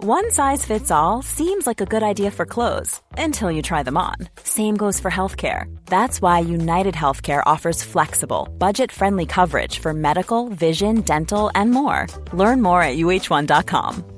One 0.00 0.30
size 0.30 0.64
fits 0.64 0.92
all 0.92 1.22
seems 1.22 1.66
like 1.66 1.80
a 1.80 1.84
good 1.84 2.04
idea 2.04 2.30
for 2.30 2.46
clothes 2.46 3.02
until 3.18 3.50
you 3.50 3.62
try 3.62 3.82
them 3.82 3.96
on. 3.96 4.14
Same 4.44 4.76
goes 4.76 5.00
for 5.00 5.10
healthcare. 5.10 5.66
That's 5.86 6.22
why 6.22 6.38
United 6.38 6.94
Healthcare 6.94 7.42
offers 7.44 7.82
flexible, 7.82 8.48
budget 8.58 8.92
friendly 8.92 9.26
coverage 9.26 9.80
for 9.80 9.92
medical, 9.92 10.50
vision, 10.50 11.00
dental, 11.00 11.50
and 11.52 11.72
more. 11.72 12.06
Learn 12.32 12.62
more 12.62 12.80
at 12.80 12.96
uh1.com. 12.96 14.17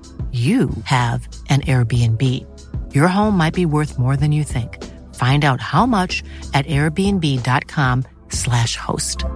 you 0.31 0.71
have 0.87 1.27
an 1.51 1.59
Airbnb. 1.67 2.23
Your 2.95 3.07
home 3.07 3.35
might 3.35 3.55
be 3.55 3.67
worth 3.67 3.99
more 3.99 4.15
than 4.15 4.31
you 4.31 4.47
think. 4.47 4.79
Find 5.15 5.43
out 5.43 5.59
how 5.59 5.83
much 5.83 6.23
at 6.55 6.63
airbnb.com/slash 6.67 8.75
host. 8.79 9.27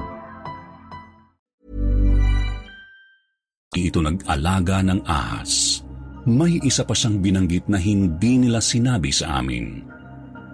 Ito 3.75 3.99
nag-alaga 3.99 4.79
ng 4.87 5.03
ahas. 5.03 5.83
May 6.25 6.57
isa 6.63 6.87
pa 6.87 6.95
siyang 6.95 7.19
binanggit 7.19 7.67
na 7.67 7.75
hindi 7.75 8.39
nila 8.39 8.63
sinabi 8.63 9.11
sa 9.11 9.43
amin. 9.43 9.83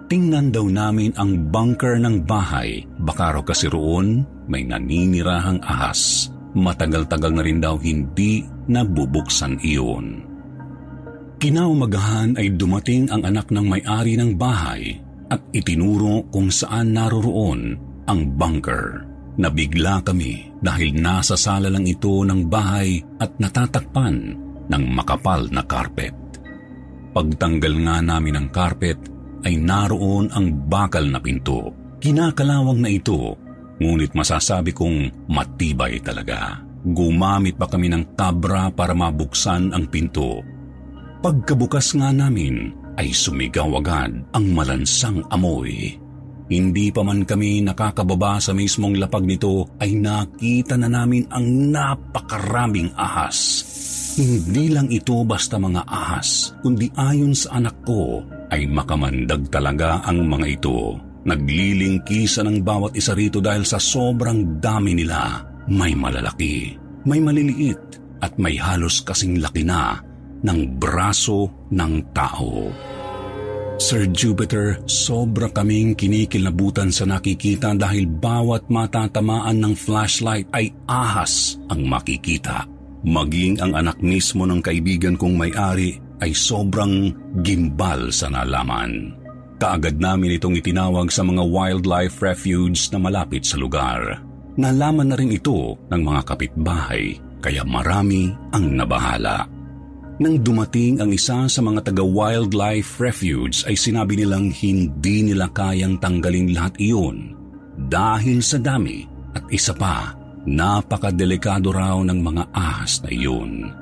Tingnan 0.10 0.51
daw 0.51 0.67
namin 0.67 1.15
ang 1.15 1.48
bunker 1.53 2.01
ng 2.01 2.27
bahay. 2.27 2.83
Baka 3.00 3.38
raw 3.38 3.43
kasi 3.45 3.71
roon 3.71 4.27
may 4.50 4.67
naninirahang 4.67 5.63
ahas. 5.63 6.33
Matagal-tagal 6.51 7.31
na 7.31 7.45
rin 7.45 7.63
daw 7.63 7.79
hindi 7.79 8.43
nabubuksan 8.67 9.63
iyon. 9.63 10.30
Kinaumagahan 11.41 12.38
ay 12.38 12.53
dumating 12.53 13.10
ang 13.10 13.25
anak 13.25 13.50
ng 13.50 13.65
may-ari 13.65 14.13
ng 14.13 14.38
bahay 14.38 14.93
at 15.25 15.41
itinuro 15.50 16.29
kung 16.29 16.53
saan 16.53 16.93
naroroon 16.93 17.81
ang 18.05 18.21
bunker. 18.38 19.10
Nabigla 19.41 20.05
kami 20.05 20.53
dahil 20.62 20.93
nasa 21.01 21.33
sala 21.33 21.74
lang 21.74 21.89
ito 21.89 22.21
ng 22.21 22.45
bahay 22.45 23.01
at 23.17 23.41
natatakpan 23.41 24.38
ng 24.69 24.83
makapal 24.93 25.50
na 25.50 25.65
karpet. 25.65 26.13
Pagtanggal 27.10 27.74
nga 27.89 27.98
namin 28.05 28.38
ng 28.38 28.48
karpet 28.53 29.01
ay 29.41 29.57
naroon 29.57 30.29
ang 30.29 30.69
bakal 30.69 31.10
na 31.10 31.17
pinto. 31.17 31.74
Kinakalawang 31.98 32.86
na 32.86 32.89
ito, 32.93 33.33
ngunit 33.81 34.13
masasabi 34.13 34.77
kong 34.77 35.25
matibay 35.25 35.98
talaga. 36.05 36.62
Gumamit 36.86 37.57
pa 37.57 37.65
kami 37.65 37.89
ng 37.89 38.13
kabra 38.13 38.69
para 38.69 38.93
mabuksan 38.93 39.74
ang 39.74 39.89
pinto 39.89 40.60
Pagkabukas 41.21 41.93
nga 42.01 42.09
namin 42.09 42.73
ay 42.97 43.13
sumigaw 43.13 43.77
agad 43.77 44.25
ang 44.33 44.45
malansang 44.57 45.21
amoy. 45.29 45.93
Hindi 46.49 46.89
pa 46.89 47.05
man 47.05 47.29
kami 47.29 47.61
nakakababa 47.61 48.41
sa 48.41 48.57
mismong 48.57 48.97
lapag 48.97 49.29
nito 49.29 49.69
ay 49.77 50.01
nakita 50.01 50.81
na 50.81 50.89
namin 50.89 51.29
ang 51.29 51.45
napakaraming 51.69 52.89
ahas. 52.97 53.37
Hindi 54.17 54.73
lang 54.73 54.89
ito 54.89 55.21
basta 55.21 55.61
mga 55.61 55.85
ahas, 55.85 56.57
kundi 56.65 56.89
ayon 56.97 57.37
sa 57.37 57.61
anak 57.61 57.85
ko 57.85 58.25
ay 58.49 58.65
makamandag 58.65 59.45
talaga 59.53 60.01
ang 60.01 60.25
mga 60.25 60.47
ito. 60.57 60.97
Naglilingkisa 61.21 62.41
ng 62.41 62.65
bawat 62.65 62.97
isa 62.97 63.13
rito 63.13 63.37
dahil 63.37 63.61
sa 63.61 63.77
sobrang 63.77 64.57
dami 64.57 64.97
nila. 64.97 65.45
May 65.69 65.93
malalaki, 65.93 66.73
may 67.05 67.21
maliliit, 67.21 68.01
at 68.25 68.41
may 68.41 68.57
halos 68.57 69.05
kasing 69.05 69.37
laki 69.37 69.61
na 69.61 70.10
ng 70.45 70.60
braso 70.77 71.50
ng 71.69 71.93
tao. 72.13 72.69
Sir 73.81 74.05
Jupiter, 74.13 74.77
sobra 74.86 75.50
kaming 75.50 75.98
kinikilabutan 75.98 76.93
sa 76.93 77.10
nakikita 77.10 77.74
dahil 77.74 78.05
bawat 78.05 78.69
matatamaan 78.69 79.57
ng 79.57 79.74
flashlight 79.74 80.45
ay 80.53 80.69
ahas 80.86 81.57
ang 81.65 81.89
makikita. 81.89 82.70
Maging 83.01 83.57
ang 83.57 83.74
anak 83.74 83.98
mismo 83.98 84.46
ng 84.46 84.61
kaibigan 84.61 85.18
kong 85.18 85.33
may-ari 85.33 85.98
ay 86.22 86.29
sobrang 86.29 87.09
gimbal 87.42 88.13
sa 88.13 88.29
nalaman. 88.29 89.18
Kaagad 89.57 89.98
namin 89.98 90.37
itong 90.37 90.61
itinawag 90.61 91.09
sa 91.09 91.25
mga 91.25 91.42
wildlife 91.42 92.22
refuge 92.22 92.85
na 92.94 93.01
malapit 93.01 93.42
sa 93.42 93.57
lugar. 93.57 94.22
Nalaman 94.61 95.09
na 95.09 95.18
rin 95.18 95.33
ito 95.33 95.74
ng 95.89 96.01
mga 96.05 96.22
kapitbahay 96.22 97.18
kaya 97.42 97.65
marami 97.65 98.29
ang 98.53 98.77
nabahala. 98.77 99.60
Nang 100.22 100.38
dumating 100.38 101.01
ang 101.01 101.10
isa 101.10 101.50
sa 101.50 101.62
mga 101.66 101.81
taga-wildlife 101.90 103.01
refuge 103.01 103.66
ay 103.66 103.74
sinabi 103.74 104.22
nilang 104.22 104.53
hindi 104.53 105.25
nila 105.25 105.50
kayang 105.50 105.98
tanggalin 105.98 106.53
lahat 106.53 106.77
iyon 106.77 107.34
dahil 107.90 108.46
sa 108.46 108.62
dami 108.62 109.01
at 109.34 109.50
isa 109.50 109.74
pa, 109.74 110.14
napakadelikado 110.46 111.74
raw 111.74 111.98
ng 112.05 112.22
mga 112.22 112.44
ahas 112.53 113.01
na 113.01 113.10
iyon. 113.10 113.74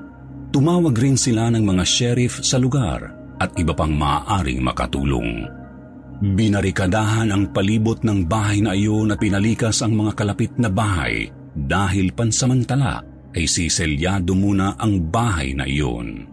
Tumawag 0.56 0.95
rin 0.95 1.19
sila 1.19 1.52
ng 1.52 1.60
mga 1.60 1.84
sheriff 1.84 2.39
sa 2.39 2.56
lugar 2.56 3.12
at 3.36 3.52
iba 3.60 3.75
pang 3.75 3.91
maaaring 3.91 4.63
makatulong. 4.63 5.43
Binarikadahan 6.23 7.36
ang 7.36 7.52
palibot 7.52 7.99
ng 8.08 8.23
bahay 8.23 8.63
na 8.63 8.80
iyon 8.80 9.12
at 9.12 9.19
pinalikas 9.19 9.84
ang 9.84 9.91
mga 9.91 10.15
kalapit 10.15 10.56
na 10.56 10.71
bahay 10.71 11.28
dahil 11.52 12.15
pansamantala 12.15 13.04
ay 13.36 13.45
siselyado 13.45 14.34
muna 14.34 14.80
ang 14.80 14.97
bahay 14.99 15.54
na 15.54 15.67
iyon. 15.67 16.28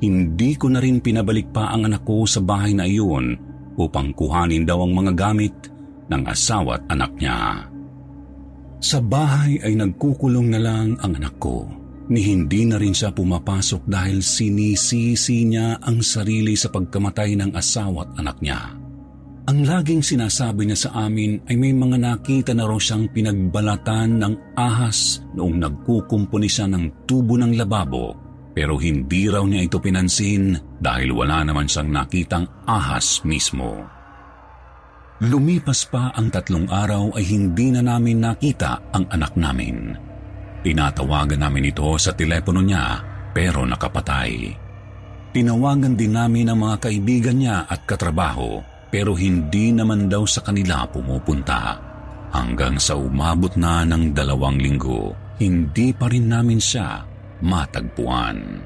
Hindi 0.00 0.56
ko 0.56 0.72
na 0.72 0.80
rin 0.80 1.04
pinabalik 1.04 1.52
pa 1.52 1.68
ang 1.76 1.84
anak 1.84 2.08
ko 2.08 2.24
sa 2.24 2.40
bahay 2.40 2.72
na 2.72 2.88
iyon 2.88 3.36
upang 3.76 4.16
kuhanin 4.16 4.64
daw 4.64 4.80
ang 4.84 4.96
mga 4.96 5.12
gamit 5.12 5.52
ng 6.08 6.22
asawa 6.24 6.80
at 6.80 6.84
anak 6.88 7.12
niya. 7.20 7.68
Sa 8.80 8.98
bahay 9.04 9.60
ay 9.60 9.76
nagkukulong 9.76 10.48
na 10.56 10.60
lang 10.60 10.96
ang 11.04 11.12
anak 11.20 11.36
ko 11.36 11.68
ni 12.10 12.26
hindi 12.26 12.66
na 12.66 12.80
rin 12.80 12.96
siya 12.96 13.12
pumapasok 13.12 13.86
dahil 13.86 14.24
sinisisi 14.24 15.46
niya 15.46 15.78
ang 15.78 16.02
sarili 16.02 16.58
sa 16.58 16.72
pagkamatay 16.72 17.38
ng 17.38 17.50
asawa 17.54 18.08
at 18.08 18.10
anak 18.18 18.40
niya. 18.42 18.60
Ang 19.50 19.66
laging 19.66 20.02
sinasabi 20.04 20.68
niya 20.68 20.78
sa 20.88 20.90
amin 21.06 21.42
ay 21.48 21.56
may 21.56 21.74
mga 21.74 21.96
nakita 21.96 22.52
na 22.54 22.66
raw 22.66 22.76
siyang 22.76 23.08
pinagbalatan 23.10 24.20
ng 24.20 24.34
ahas 24.56 25.22
noong 25.36 25.60
nagkukumpuni 25.60 26.48
siya 26.50 26.68
ng 26.68 27.06
tubo 27.06 27.36
ng 27.36 27.56
lababo 27.56 28.14
pero 28.50 28.76
hindi 28.76 29.30
raw 29.30 29.46
niya 29.46 29.66
ito 29.66 29.78
pinansin 29.78 30.58
dahil 30.82 31.14
wala 31.14 31.46
naman 31.46 31.70
siyang 31.70 31.90
nakitang 31.90 32.46
ahas 32.66 33.22
mismo. 33.22 33.86
Lumipas 35.20 35.84
pa 35.84 36.16
ang 36.16 36.32
tatlong 36.32 36.64
araw 36.66 37.12
ay 37.14 37.24
hindi 37.28 37.68
na 37.68 37.84
namin 37.84 38.24
nakita 38.24 38.90
ang 38.90 39.04
anak 39.12 39.36
namin. 39.36 39.92
Tinatawagan 40.64 41.44
namin 41.44 41.68
ito 41.68 41.92
sa 42.00 42.16
telepono 42.16 42.64
niya 42.64 43.04
pero 43.36 43.62
nakapatay. 43.68 44.32
Tinawagan 45.30 45.94
din 45.94 46.16
namin 46.16 46.50
ang 46.50 46.58
mga 46.64 46.76
kaibigan 46.88 47.36
niya 47.38 47.68
at 47.68 47.86
katrabaho 47.86 48.64
pero 48.90 49.14
hindi 49.14 49.70
naman 49.70 50.10
daw 50.10 50.26
sa 50.26 50.42
kanila 50.42 50.88
pumupunta. 50.90 51.78
Hanggang 52.34 52.80
sa 52.82 52.98
umabot 52.98 53.54
na 53.54 53.86
ng 53.86 54.14
dalawang 54.14 54.58
linggo, 54.58 55.14
hindi 55.38 55.94
pa 55.94 56.10
rin 56.10 56.30
namin 56.30 56.58
siya 56.58 57.09
matagpuan. 57.42 58.64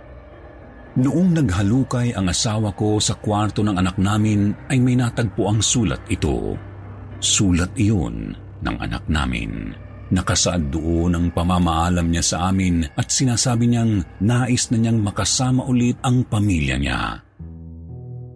Noong 0.95 1.35
naghalukay 1.35 2.15
ang 2.15 2.31
asawa 2.31 2.71
ko 2.79 3.03
sa 3.03 3.19
kwarto 3.19 3.67
ng 3.67 3.75
anak 3.75 3.99
namin 3.99 4.55
ay 4.71 4.79
may 4.79 4.95
natagpo 4.95 5.51
ang 5.51 5.59
sulat 5.59 5.99
ito. 6.07 6.55
Sulat 7.19 7.75
iyon 7.75 8.31
ng 8.63 8.77
anak 8.79 9.03
namin. 9.11 9.75
Nakasaad 10.15 10.71
doon 10.71 11.19
ang 11.19 11.27
pamamaalam 11.35 12.07
niya 12.07 12.23
sa 12.23 12.37
amin 12.55 12.87
at 12.95 13.11
sinasabi 13.11 13.67
niyang 13.67 14.07
nais 14.23 14.71
na 14.71 14.79
niyang 14.79 15.03
makasama 15.03 15.67
ulit 15.67 15.99
ang 16.07 16.23
pamilya 16.31 16.79
niya. 16.79 17.19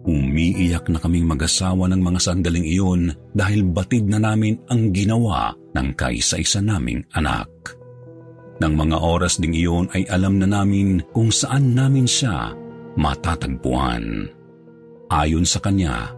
Umiiyak 0.03 0.91
na 0.91 0.99
kaming 0.99 1.31
mag-asawa 1.31 1.87
ng 1.87 2.01
mga 2.03 2.19
sandaling 2.19 2.67
iyon 2.67 3.13
dahil 3.31 3.63
batid 3.71 4.03
na 4.09 4.19
namin 4.19 4.59
ang 4.67 4.91
ginawa 4.91 5.55
ng 5.71 5.95
kaisa-isa 5.95 6.59
naming 6.59 7.07
anak. 7.15 7.78
Nang 8.59 8.75
mga 8.75 8.97
oras 8.99 9.39
ding 9.39 9.55
iyon 9.55 9.87
ay 9.95 10.03
alam 10.11 10.35
na 10.39 10.47
namin 10.47 10.99
kung 11.15 11.31
saan 11.31 11.71
namin 11.75 12.03
siya 12.03 12.51
matatagpuan. 12.99 14.27
Ayon 15.09 15.47
sa 15.47 15.63
kanya, 15.63 16.11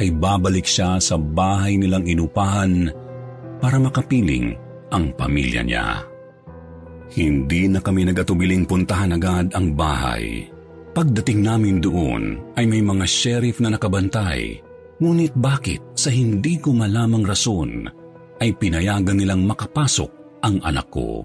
ay 0.00 0.08
babalik 0.08 0.64
siya 0.64 0.96
sa 0.98 1.20
bahay 1.20 1.76
nilang 1.76 2.08
inupahan 2.08 2.88
para 3.60 3.76
makapiling 3.76 4.56
ang 4.88 5.12
pamilya 5.12 5.62
niya. 5.62 6.00
Hindi 7.12 7.68
na 7.68 7.84
kami 7.84 8.08
nagatubiling 8.08 8.64
puntahan 8.64 9.12
agad 9.12 9.52
ang 9.52 9.76
bahay 9.76 10.48
Pagdating 10.92 11.40
namin 11.40 11.80
doon 11.80 12.52
ay 12.52 12.68
may 12.68 12.84
mga 12.84 13.08
sheriff 13.08 13.64
na 13.64 13.72
nakabantay, 13.72 14.60
ngunit 15.00 15.32
bakit 15.32 15.80
sa 15.96 16.12
hindi 16.12 16.60
ko 16.60 16.76
malamang 16.76 17.24
rason 17.24 17.88
ay 18.36 18.52
pinayagan 18.52 19.16
nilang 19.16 19.48
makapasok 19.48 20.12
ang 20.44 20.60
anak 20.60 20.92
ko. 20.92 21.24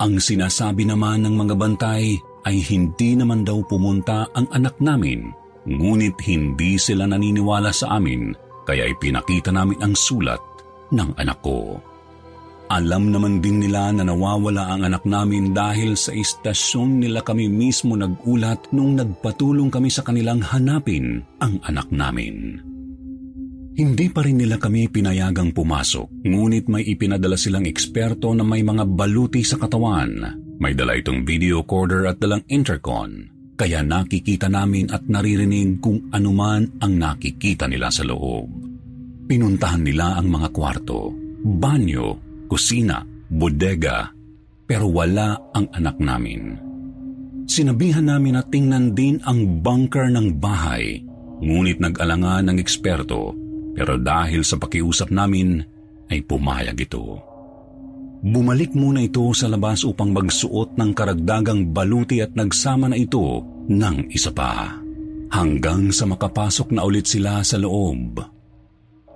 Ang 0.00 0.16
sinasabi 0.16 0.88
naman 0.88 1.28
ng 1.28 1.36
mga 1.36 1.54
bantay, 1.60 2.16
ay 2.48 2.56
hindi 2.64 3.12
naman 3.12 3.44
daw 3.44 3.60
pumunta 3.68 4.24
ang 4.32 4.48
anak 4.56 4.80
namin 4.80 5.28
ngunit 5.68 6.16
hindi 6.24 6.80
sila 6.80 7.04
naniniwala 7.04 7.68
sa 7.68 8.00
amin 8.00 8.32
kaya 8.64 8.88
ipinakita 8.88 9.52
namin 9.52 9.76
ang 9.84 9.92
sulat 9.92 10.40
ng 10.88 11.10
anak 11.20 11.38
ko. 11.44 11.76
Alam 12.70 13.10
naman 13.10 13.42
din 13.42 13.58
nila 13.58 13.90
na 13.90 14.06
nawawala 14.06 14.72
ang 14.72 14.86
anak 14.86 15.02
namin 15.02 15.50
dahil 15.50 15.98
sa 15.98 16.14
istasyon 16.14 17.02
nila 17.02 17.18
kami 17.20 17.50
mismo 17.50 17.98
nagulat 17.98 18.70
nung 18.70 18.94
nagpatulong 18.94 19.68
kami 19.74 19.90
sa 19.90 20.06
kanilang 20.06 20.38
hanapin 20.38 21.26
ang 21.42 21.58
anak 21.66 21.90
namin. 21.90 22.69
Hindi 23.70 24.10
pa 24.10 24.26
rin 24.26 24.42
nila 24.42 24.58
kami 24.58 24.90
pinayagang 24.90 25.54
pumasok, 25.54 26.26
ngunit 26.26 26.66
may 26.66 26.82
ipinadala 26.82 27.38
silang 27.38 27.70
eksperto 27.70 28.34
na 28.34 28.42
may 28.42 28.66
mga 28.66 28.82
baluti 28.82 29.46
sa 29.46 29.62
katawan. 29.62 30.26
May 30.58 30.74
dala 30.74 30.98
itong 30.98 31.22
video 31.22 31.62
recorder 31.62 32.10
at 32.10 32.18
dalang 32.18 32.42
intercon, 32.50 33.30
kaya 33.54 33.80
nakikita 33.86 34.50
namin 34.50 34.90
at 34.90 35.06
naririnig 35.06 35.78
kung 35.78 36.10
anuman 36.10 36.66
ang 36.82 36.92
nakikita 36.98 37.70
nila 37.70 37.88
sa 37.94 38.02
loob. 38.02 38.50
Pinuntahan 39.30 39.86
nila 39.86 40.18
ang 40.18 40.26
mga 40.26 40.50
kwarto, 40.50 41.14
banyo, 41.40 42.18
kusina, 42.50 43.06
bodega, 43.30 44.10
pero 44.66 44.90
wala 44.90 45.38
ang 45.54 45.70
anak 45.70 45.96
namin. 46.02 46.58
Sinabihan 47.46 48.10
namin 48.10 48.34
na 48.34 48.42
tingnan 48.42 48.92
din 48.98 49.22
ang 49.22 49.62
bunker 49.62 50.10
ng 50.10 50.42
bahay, 50.42 51.02
ngunit 51.40 51.78
nag-alangan 51.78 52.50
ng 52.50 52.58
eksperto, 52.58 53.49
pero 53.74 53.96
dahil 53.96 54.42
sa 54.42 54.58
pakiusap 54.58 55.10
namin 55.14 55.62
ay 56.10 56.22
pumayag 56.26 56.76
ito. 56.76 57.22
Bumalik 58.20 58.76
muna 58.76 59.00
ito 59.00 59.24
sa 59.32 59.48
labas 59.48 59.80
upang 59.80 60.12
magsuot 60.12 60.76
ng 60.76 60.90
karagdagang 60.92 61.72
baluti 61.72 62.20
at 62.20 62.36
nagsama 62.36 62.92
na 62.92 62.98
ito 63.00 63.40
ng 63.70 64.12
isa 64.12 64.28
pa. 64.28 64.76
Hanggang 65.30 65.88
sa 65.94 66.04
makapasok 66.04 66.74
na 66.74 66.84
ulit 66.84 67.08
sila 67.08 67.40
sa 67.40 67.56
loob. 67.56 68.20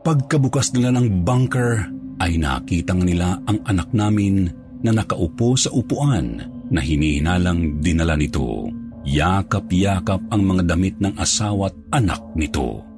Pagkabukas 0.06 0.72
nila 0.72 0.94
ng 0.94 1.26
bunker, 1.26 1.84
ay 2.22 2.38
nakitang 2.38 3.02
nila 3.02 3.42
ang 3.44 3.58
anak 3.66 3.90
namin 3.90 4.46
na 4.84 4.94
nakaupo 4.94 5.58
sa 5.58 5.72
upuan 5.74 6.38
na 6.70 6.80
hinihinalang 6.80 7.82
dinala 7.82 8.14
nito. 8.14 8.70
Yakap-yakap 9.04 10.32
ang 10.32 10.42
mga 10.44 10.62
damit 10.64 10.96
ng 11.02 11.18
asawa 11.20 11.68
at 11.68 11.76
anak 12.00 12.22
nito. 12.38 12.93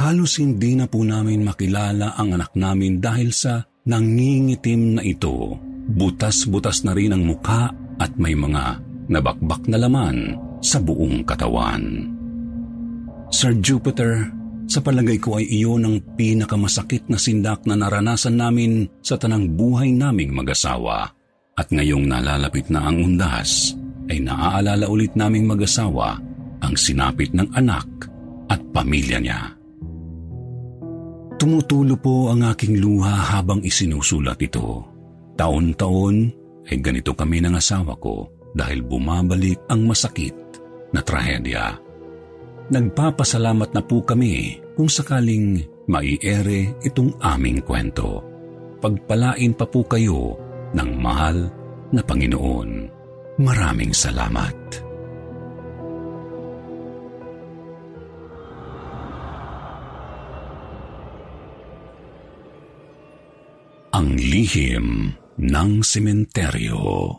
Halos 0.00 0.40
hindi 0.40 0.72
na 0.80 0.88
po 0.88 1.04
namin 1.04 1.44
makilala 1.44 2.16
ang 2.16 2.32
anak 2.32 2.56
namin 2.56 3.04
dahil 3.04 3.36
sa 3.36 3.60
nangingitim 3.84 4.96
na 4.96 5.04
ito. 5.04 5.60
Butas-butas 5.92 6.88
na 6.88 6.96
rin 6.96 7.12
ang 7.12 7.28
mukha 7.28 7.68
at 8.00 8.16
may 8.16 8.32
mga 8.32 8.80
nabakbak 9.12 9.68
na 9.68 9.76
laman 9.76 10.40
sa 10.64 10.80
buong 10.80 11.20
katawan. 11.28 12.08
Sir 13.28 13.60
Jupiter, 13.60 14.24
sa 14.72 14.80
palagay 14.80 15.20
ko 15.20 15.36
ay 15.36 15.44
iyon 15.52 15.84
ang 15.84 15.96
pinakamasakit 16.16 17.12
na 17.12 17.20
sindak 17.20 17.68
na 17.68 17.76
naranasan 17.76 18.40
namin 18.40 18.88
sa 19.04 19.20
tanang 19.20 19.52
buhay 19.52 19.92
naming 19.92 20.32
mag-asawa. 20.32 21.12
At 21.60 21.68
ngayong 21.68 22.08
nalalapit 22.08 22.72
na 22.72 22.88
ang 22.88 23.04
undas, 23.04 23.76
ay 24.08 24.16
naaalala 24.24 24.88
ulit 24.88 25.12
naming 25.12 25.44
mag-asawa 25.44 26.16
ang 26.64 26.72
sinapit 26.72 27.36
ng 27.36 27.52
anak 27.52 28.08
at 28.48 28.64
pamilya 28.72 29.20
niya. 29.20 29.59
Tumutulo 31.40 31.96
po 31.96 32.28
ang 32.28 32.44
aking 32.52 32.84
luha 32.84 33.32
habang 33.32 33.64
isinusulat 33.64 34.36
ito. 34.44 34.84
Taon-taon 35.40 36.28
ay 36.68 36.76
ganito 36.84 37.16
kami 37.16 37.40
ng 37.40 37.56
asawa 37.56 37.96
ko 37.96 38.28
dahil 38.52 38.84
bumabalik 38.84 39.56
ang 39.72 39.88
masakit 39.88 40.36
na 40.92 41.00
trahedya. 41.00 41.80
Nagpapasalamat 42.68 43.72
na 43.72 43.80
po 43.80 44.04
kami 44.04 44.60
kung 44.76 44.92
sakaling 44.92 45.64
maiere 45.88 46.76
itong 46.84 47.16
aming 47.24 47.64
kwento. 47.64 48.20
Pagpalain 48.84 49.56
pa 49.56 49.64
po 49.64 49.80
kayo 49.88 50.36
ng 50.76 50.90
mahal 51.00 51.48
na 51.88 52.04
Panginoon. 52.04 52.70
Maraming 53.40 53.96
salamat. 53.96 54.89
Lihim 64.50 65.14
ng 65.38 65.70
sementeryo. 65.78 67.14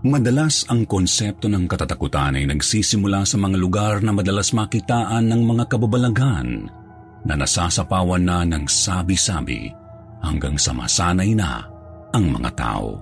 Madalas 0.00 0.64
ang 0.72 0.88
konsepto 0.88 1.44
ng 1.44 1.68
katatakutan 1.68 2.40
ay 2.40 2.48
nagsisimula 2.48 3.28
sa 3.28 3.36
mga 3.36 3.56
lugar 3.60 3.94
na 4.00 4.16
madalas 4.16 4.56
makitaan 4.56 5.28
ng 5.28 5.44
mga 5.44 5.64
kababalaghan 5.68 6.72
na 7.20 7.34
nasasapawan 7.36 8.24
na 8.24 8.48
ng 8.48 8.64
sabi-sabi 8.64 9.68
hanggang 10.24 10.56
sa 10.56 10.72
masanay 10.72 11.36
na 11.36 11.68
ang 12.16 12.24
mga 12.32 12.50
tao. 12.56 12.96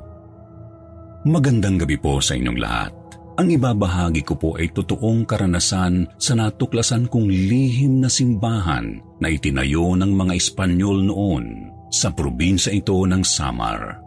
Magandang 1.22 1.86
gabi 1.86 2.02
po 2.02 2.18
sa 2.18 2.34
inyong 2.34 2.58
lahat. 2.58 2.94
Ang 3.38 3.46
ibabahagi 3.54 4.26
ko 4.26 4.34
po 4.34 4.50
ay 4.58 4.74
totoong 4.74 5.22
karanasan 5.22 6.10
sa 6.18 6.34
natuklasan 6.34 7.06
kong 7.06 7.30
lihim 7.30 8.02
na 8.02 8.10
simbahan 8.10 8.98
na 9.22 9.30
itinayo 9.30 9.94
ng 9.94 10.10
mga 10.10 10.34
Espanyol 10.34 11.06
noon 11.06 11.71
sa 11.92 12.08
probinsya 12.10 12.72
ito 12.72 12.96
ng 13.04 13.20
Samar. 13.20 14.00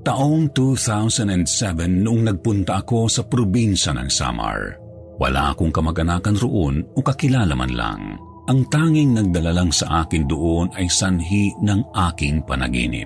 Taong 0.00 0.48
2007 0.56 1.44
noong 1.84 2.22
nagpunta 2.32 2.80
ako 2.80 3.12
sa 3.12 3.28
probinsya 3.28 3.92
ng 3.92 4.08
Samar. 4.08 4.80
Wala 5.20 5.52
akong 5.52 5.68
kamag-anakan 5.68 6.36
roon 6.40 6.76
o 6.96 7.04
kakilala 7.04 7.52
man 7.52 7.72
lang. 7.76 8.02
Ang 8.48 8.64
tanging 8.72 9.12
nagdala 9.12 9.52
lang 9.52 9.68
sa 9.68 10.08
akin 10.08 10.24
doon 10.24 10.72
ay 10.72 10.88
sanhi 10.88 11.52
ng 11.60 11.92
aking 12.08 12.40
panaginip. 12.48 13.04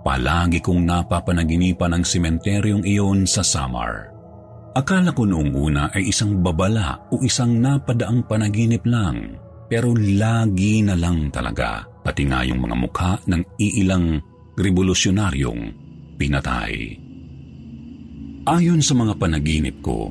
Palagi 0.00 0.64
kong 0.64 0.88
napapanaginipan 0.88 1.92
ang 1.92 2.04
sementeryong 2.08 2.80
iyon 2.88 3.28
sa 3.28 3.44
Samar. 3.44 4.08
Akala 4.72 5.12
ko 5.12 5.28
noong 5.28 5.52
una 5.52 5.92
ay 5.92 6.08
isang 6.08 6.40
babala 6.40 7.10
o 7.12 7.20
isang 7.20 7.60
napadaang 7.60 8.24
panaginip 8.24 8.86
lang. 8.88 9.36
Pero 9.68 9.92
lagi 9.92 10.80
na 10.80 10.96
lang 10.96 11.28
talaga, 11.28 11.84
pati 12.08 12.24
nga 12.24 12.40
yung 12.40 12.64
mga 12.64 12.76
mukha 12.80 13.12
ng 13.28 13.60
iilang 13.60 14.16
revolusyonaryong 14.56 15.62
pinatay. 16.16 16.96
Ayon 18.48 18.80
sa 18.80 18.96
mga 18.96 19.12
panaginip 19.20 19.84
ko, 19.84 20.08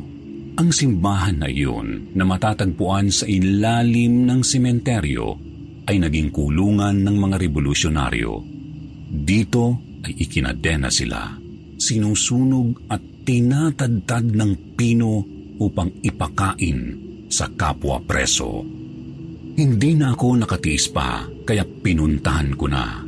ang 0.62 0.70
simbahan 0.70 1.42
na 1.42 1.50
iyon 1.50 2.14
na 2.14 2.22
matatagpuan 2.22 3.10
sa 3.10 3.26
ilalim 3.26 4.30
ng 4.30 4.46
sementeryo 4.46 5.42
ay 5.90 5.98
naging 5.98 6.30
kulungan 6.30 7.02
ng 7.02 7.18
mga 7.18 7.36
revolusyonaryo. 7.42 8.46
Dito 9.10 9.98
ay 10.06 10.22
ikinadena 10.22 10.94
sila, 10.94 11.34
sinusunog 11.82 12.94
at 12.94 13.02
tinatadtad 13.26 14.38
ng 14.38 14.78
pino 14.78 15.26
upang 15.58 15.90
ipakain 16.06 16.94
sa 17.26 17.50
kapwa 17.58 17.98
preso. 18.06 18.62
Hindi 19.58 19.98
na 19.98 20.14
ako 20.14 20.46
nakatiis 20.46 20.86
pa 20.94 21.26
kaya 21.42 21.66
pinuntahan 21.66 22.54
ko 22.54 22.70
na. 22.70 23.02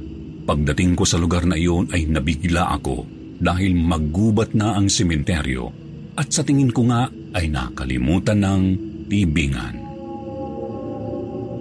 Pagdating 0.50 0.98
ko 0.98 1.06
sa 1.06 1.22
lugar 1.22 1.46
na 1.46 1.54
iyon 1.54 1.94
ay 1.94 2.10
nabigla 2.10 2.74
ako 2.74 3.06
dahil 3.38 3.78
maggubat 3.78 4.58
na 4.58 4.74
ang 4.74 4.90
sementeryo 4.90 5.70
at 6.18 6.34
sa 6.34 6.42
tingin 6.42 6.74
ko 6.74 6.90
nga 6.90 7.06
ay 7.38 7.54
nakalimutan 7.54 8.42
ng 8.42 8.64
tibingan. 9.06 9.76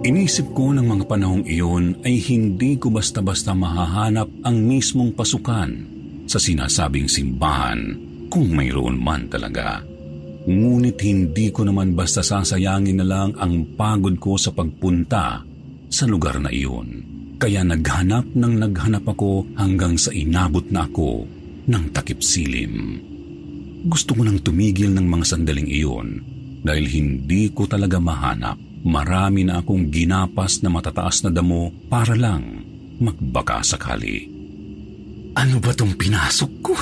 Inisip 0.09 0.57
ko 0.57 0.73
ng 0.73 0.89
mga 0.89 1.05
panahong 1.05 1.45
iyon 1.45 2.01
ay 2.01 2.17
hindi 2.25 2.81
ko 2.81 2.89
basta-basta 2.89 3.53
mahahanap 3.53 4.41
ang 4.41 4.57
mismong 4.57 5.13
pasukan 5.13 5.69
sa 6.25 6.41
sinasabing 6.41 7.05
simbahan 7.05 7.93
kung 8.25 8.49
mayroon 8.57 8.97
man 8.97 9.29
talaga. 9.29 9.85
Ngunit 10.49 10.97
hindi 11.05 11.53
ko 11.53 11.61
naman 11.61 11.93
basta 11.93 12.25
sasayangin 12.25 12.97
na 12.97 13.05
lang 13.05 13.29
ang 13.37 13.77
pagod 13.77 14.17
ko 14.17 14.33
sa 14.33 14.49
pagpunta 14.49 15.45
sa 15.85 16.03
lugar 16.09 16.41
na 16.41 16.49
iyon. 16.49 17.05
Kaya 17.37 17.61
naghanap 17.61 18.33
ng 18.33 18.53
naghanap 18.57 19.05
ako 19.05 19.45
hanggang 19.53 19.93
sa 20.01 20.09
inabot 20.09 20.65
na 20.73 20.89
ako 20.89 21.29
ng 21.69 21.83
takip 21.93 22.25
silim. 22.25 22.97
Gusto 23.85 24.17
ko 24.17 24.25
nang 24.25 24.41
tumigil 24.41 24.89
ng 24.89 25.05
mga 25.05 25.37
sandaling 25.37 25.69
iyon 25.69 26.07
dahil 26.65 26.85
hindi 26.89 27.53
ko 27.53 27.69
talaga 27.69 28.01
mahanap. 28.01 28.57
Marami 28.89 29.45
na 29.45 29.61
akong 29.61 29.93
ginapas 29.93 30.65
na 30.65 30.73
matataas 30.73 31.23
na 31.23 31.29
damo 31.29 31.69
para 31.93 32.17
lang 32.17 32.65
magbaka 32.97 33.61
sakali. 33.61 34.25
Ano 35.37 35.61
ba 35.61 35.71
tong 35.77 35.93
pinasok 35.93 36.51
ko? 36.59 36.73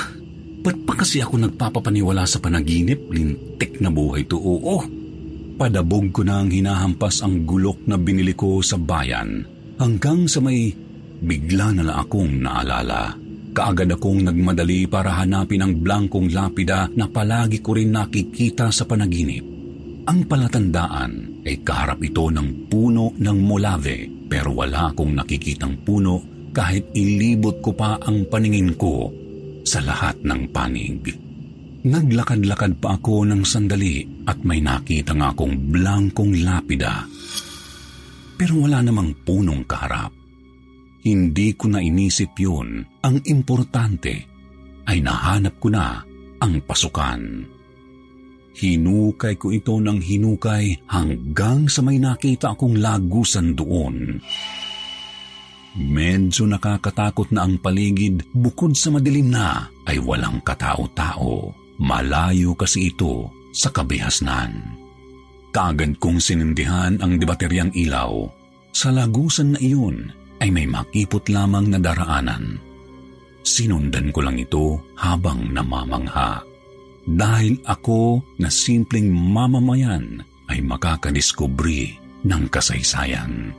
Ba't 0.67 0.83
pa 0.83 0.99
kasi 0.99 1.23
ako 1.23 1.47
nagpapapaniwala 1.47 2.27
sa 2.27 2.43
panaginip? 2.43 3.07
Lintik 3.07 3.79
na 3.79 3.87
buhay 3.87 4.27
to, 4.27 4.35
oo. 4.35 4.83
Padabog 5.55 6.11
ko 6.11 6.27
na 6.27 6.43
ang 6.43 6.51
hinahampas 6.51 7.23
ang 7.23 7.47
gulok 7.47 7.87
na 7.87 7.95
binili 7.95 8.35
ko 8.35 8.59
sa 8.59 8.75
bayan 8.75 9.47
hanggang 9.79 10.27
sa 10.27 10.43
may 10.43 10.75
bigla 11.23 11.71
na 11.71 11.87
lang 11.87 11.97
akong 12.03 12.43
naalala. 12.43 13.15
Kaagad 13.55 13.95
akong 13.95 14.27
nagmadali 14.27 14.91
para 14.91 15.15
hanapin 15.23 15.63
ang 15.63 15.79
blankong 15.79 16.35
lapida 16.35 16.91
na 16.99 17.07
palagi 17.07 17.63
ko 17.63 17.71
rin 17.71 17.95
nakikita 17.95 18.67
sa 18.67 18.83
panaginip. 18.83 19.47
Ang 20.03 20.19
palatandaan 20.27 21.47
ay 21.47 21.63
kaharap 21.63 22.03
ito 22.03 22.27
ng 22.27 22.67
puno 22.67 23.15
ng 23.15 23.37
molave 23.39 24.27
pero 24.27 24.51
wala 24.51 24.91
akong 24.91 25.15
nakikitang 25.15 25.79
puno 25.79 26.19
kahit 26.51 26.91
ilibot 26.91 27.63
ko 27.63 27.71
pa 27.71 28.03
ang 28.03 28.27
paningin 28.27 28.75
ko 28.75 29.26
sa 29.67 29.83
lahat 29.83 30.23
ng 30.23 30.47
panig. 30.55 31.03
Naglakad-lakad 31.83 32.79
pa 32.79 32.95
ako 32.95 33.27
ng 33.27 33.43
sandali 33.43 34.23
at 34.23 34.39
may 34.47 34.63
nakita 34.63 35.11
nga 35.11 35.35
akong 35.35 35.67
blankong 35.67 36.39
lapida. 36.47 37.03
Pero 38.39 38.63
wala 38.63 38.79
namang 38.79 39.27
punong 39.27 39.67
kaharap. 39.67 40.15
Hindi 41.03 41.51
ko 41.59 41.67
na 41.67 41.83
inisip 41.83 42.31
yun. 42.39 42.83
Ang 43.03 43.23
importante 43.27 44.13
ay 44.87 45.03
nahanap 45.03 45.59
ko 45.59 45.67
na 45.67 45.99
ang 46.39 46.53
pasukan. 46.63 47.21
Hinukay 48.57 49.37
ko 49.37 49.53
ito 49.53 49.77
ng 49.77 50.01
hinukay 50.01 50.89
hanggang 50.89 51.69
sa 51.69 51.85
may 51.85 52.01
nakita 52.01 52.57
akong 52.57 52.81
lagusan 52.81 53.53
doon. 53.53 54.17
Medyo 55.77 56.49
nakakatakot 56.49 57.29
na 57.29 57.45
ang 57.45 57.61
paligid 57.61 58.25
bukod 58.33 58.73
sa 58.73 58.89
madilim 58.89 59.29
na 59.29 59.69
ay 59.85 60.01
walang 60.01 60.41
katao-tao. 60.41 61.53
Malayo 61.77 62.57
kasi 62.57 62.89
ito 62.89 63.29
sa 63.53 63.69
kabihasnan. 63.69 64.73
Kagad 65.53 66.01
kong 66.01 66.17
sinindihan 66.17 66.97
ang 66.97 67.21
debateryang 67.21 67.69
ilaw. 67.77 68.25
Sa 68.73 68.89
lagusan 68.89 69.53
na 69.53 69.59
iyon 69.61 70.09
ay 70.41 70.49
may 70.49 70.65
makipot 70.65 71.29
lamang 71.29 71.69
na 71.69 71.77
daraanan. 71.77 72.57
Sinundan 73.45 74.09
ko 74.09 74.25
lang 74.25 74.41
ito 74.41 74.81
habang 74.97 75.53
namamangha. 75.53 76.41
Dahil 77.05 77.61
ako 77.69 78.19
na 78.41 78.49
simpleng 78.49 79.13
mamamayan 79.13 80.25
ay 80.49 80.59
makakadiskubri 80.65 81.95
ng 82.25 82.43
kasaysayan. 82.49 83.53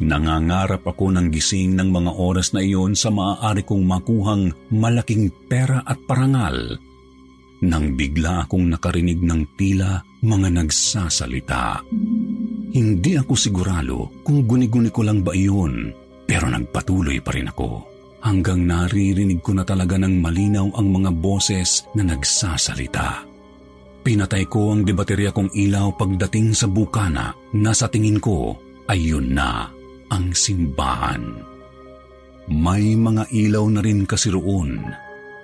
Nangangarap 0.00 0.80
ako 0.88 1.12
ng 1.12 1.28
gising 1.28 1.76
ng 1.76 1.92
mga 1.92 2.16
oras 2.16 2.56
na 2.56 2.64
iyon 2.64 2.96
sa 2.96 3.12
maaari 3.12 3.60
kong 3.68 3.84
makuhang 3.84 4.48
malaking 4.72 5.28
pera 5.44 5.84
at 5.84 6.00
parangal 6.08 6.80
nang 7.60 7.92
bigla 7.92 8.48
akong 8.48 8.72
nakarinig 8.72 9.20
ng 9.20 9.44
tila 9.60 10.00
mga 10.24 10.48
nagsasalita. 10.56 11.84
Hindi 12.72 13.12
ako 13.20 13.34
sigurado 13.36 13.96
kung 14.24 14.48
guni-guni 14.48 14.88
ko 14.88 15.04
lang 15.04 15.20
ba 15.20 15.36
iyon, 15.36 15.92
pero 16.24 16.48
nagpatuloy 16.48 17.20
pa 17.20 17.36
rin 17.36 17.52
ako. 17.52 17.84
Hanggang 18.24 18.64
naririnig 18.64 19.44
ko 19.44 19.56
na 19.56 19.64
talaga 19.64 19.96
ng 20.00 20.20
malinaw 20.20 20.76
ang 20.76 20.88
mga 20.88 21.10
boses 21.20 21.84
na 21.92 22.04
nagsasalita. 22.04 23.28
Pinatay 24.00 24.48
ko 24.48 24.72
ang 24.72 24.80
debaterya 24.84 25.32
kong 25.32 25.52
ilaw 25.52 25.92
pagdating 25.92 26.56
sa 26.56 26.64
bukana 26.64 27.36
na 27.52 27.72
sa 27.76 27.88
tingin 27.92 28.16
ko 28.16 28.56
ay 28.88 29.12
yun 29.12 29.36
na 29.36 29.79
ang 30.10 30.34
simbahan. 30.34 31.22
May 32.50 32.98
mga 32.98 33.30
ilaw 33.30 33.66
na 33.70 33.80
rin 33.80 34.04
kasi 34.04 34.34
roon. 34.34 34.82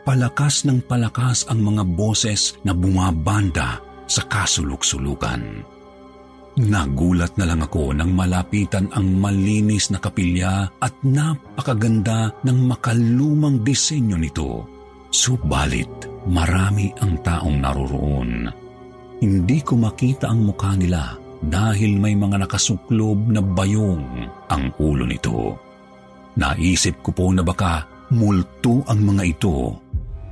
Palakas 0.02 0.66
ng 0.66 0.82
palakas 0.86 1.46
ang 1.46 1.62
mga 1.62 1.82
boses 1.86 2.58
na 2.66 2.74
bumabanda 2.74 3.78
sa 4.06 4.22
kasuluk-sulukan. 4.26 5.62
Nagulat 6.56 7.36
na 7.36 7.44
lang 7.52 7.60
ako 7.60 7.92
nang 7.92 8.16
malapitan 8.16 8.88
ang 8.96 9.18
malinis 9.20 9.92
na 9.92 10.00
kapilya 10.00 10.66
at 10.80 10.94
napakaganda 11.04 12.32
ng 12.42 12.58
makalumang 12.64 13.60
disenyo 13.60 14.16
nito. 14.16 14.64
Subalit, 15.12 16.26
marami 16.26 16.90
ang 17.02 17.20
taong 17.20 17.56
naroroon. 17.60 18.30
Hindi 19.20 19.58
ko 19.60 19.76
makita 19.76 20.32
ang 20.32 20.48
mukha 20.48 20.72
nila 20.74 21.25
dahil 21.42 21.98
may 22.00 22.16
mga 22.16 22.46
nakasuklob 22.46 23.30
na 23.30 23.40
bayong 23.40 24.28
ang 24.48 24.64
ulo 24.80 25.04
nito. 25.04 25.56
Naisip 26.36 27.00
ko 27.00 27.10
po 27.16 27.26
na 27.32 27.40
baka 27.40 27.84
multo 28.12 28.84
ang 28.86 29.00
mga 29.02 29.22
ito 29.24 29.86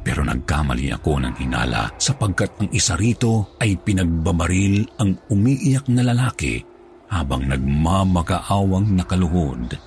pero 0.05 0.21
nagkamali 0.21 0.93
ako 0.93 1.13
ng 1.25 1.35
hinala 1.41 1.89
sapagkat 1.97 2.61
ang 2.61 2.69
isa 2.77 2.93
rito 2.95 3.57
ay 3.57 3.81
pinagbabaril 3.81 5.01
ang 5.01 5.17
umiiyak 5.33 5.89
na 5.89 6.05
lalaki 6.05 6.61
habang 7.09 7.49
nagmamakaawang 7.49 8.93
nakaluhod. 8.93 9.81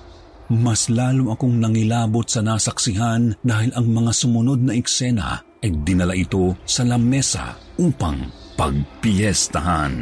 Mas 0.48 0.90
lalo 0.90 1.30
akong 1.30 1.60
nangilabot 1.62 2.26
sa 2.26 2.42
nasaksihan 2.42 3.38
dahil 3.46 3.70
ang 3.78 3.86
mga 3.94 4.12
sumunod 4.16 4.58
na 4.64 4.74
eksena 4.74 5.44
ay 5.62 5.70
dinala 5.86 6.18
ito 6.18 6.56
sa 6.66 6.82
lamesa 6.82 7.54
upang 7.78 8.26
pagpiestahan. 8.58 9.94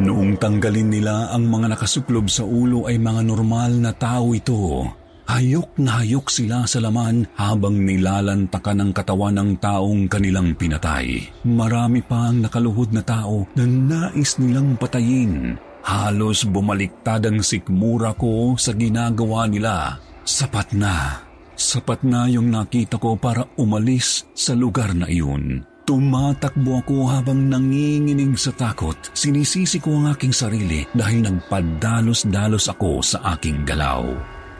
Noong 0.00 0.40
tanggalin 0.40 0.88
nila 0.88 1.30
ang 1.30 1.44
mga 1.46 1.76
nakasuklob 1.76 2.26
sa 2.32 2.42
ulo 2.42 2.88
ay 2.88 2.96
mga 2.96 3.22
normal 3.24 3.70
na 3.76 3.92
tao 3.92 4.32
ito 4.32 4.88
Hayok 5.30 5.78
na 5.78 6.02
hayok 6.02 6.26
sila 6.26 6.66
sa 6.66 6.82
laman 6.82 7.22
habang 7.38 7.78
nilalantakan 7.86 8.82
ng 8.82 8.90
katawan 8.90 9.38
ng 9.38 9.50
taong 9.62 10.10
kanilang 10.10 10.58
pinatay. 10.58 11.22
Marami 11.46 12.02
pa 12.02 12.34
ang 12.34 12.42
nakaluhod 12.42 12.90
na 12.90 13.06
tao 13.06 13.46
na 13.54 13.62
nais 13.62 14.42
nilang 14.42 14.74
patayin. 14.74 15.54
Halos 15.86 16.42
bumaliktad 16.50 17.30
ang 17.30 17.46
sikmura 17.46 18.18
ko 18.18 18.58
sa 18.58 18.74
ginagawa 18.74 19.46
nila. 19.46 20.02
Sapat 20.26 20.74
na. 20.74 21.22
Sapat 21.54 22.02
na 22.02 22.26
yung 22.26 22.50
nakita 22.50 22.98
ko 22.98 23.14
para 23.14 23.46
umalis 23.54 24.26
sa 24.34 24.58
lugar 24.58 24.98
na 24.98 25.06
iyon. 25.06 25.62
Tumatakbo 25.90 26.86
ako 26.86 27.10
habang 27.10 27.50
nanginginig 27.50 28.38
sa 28.38 28.54
takot. 28.54 28.94
Sinisisi 29.10 29.82
ko 29.82 29.98
ang 29.98 30.14
aking 30.14 30.30
sarili 30.30 30.86
dahil 30.94 31.26
nagpadalos-dalos 31.26 32.70
ako 32.70 33.02
sa 33.02 33.34
aking 33.34 33.66
galaw. 33.66 34.06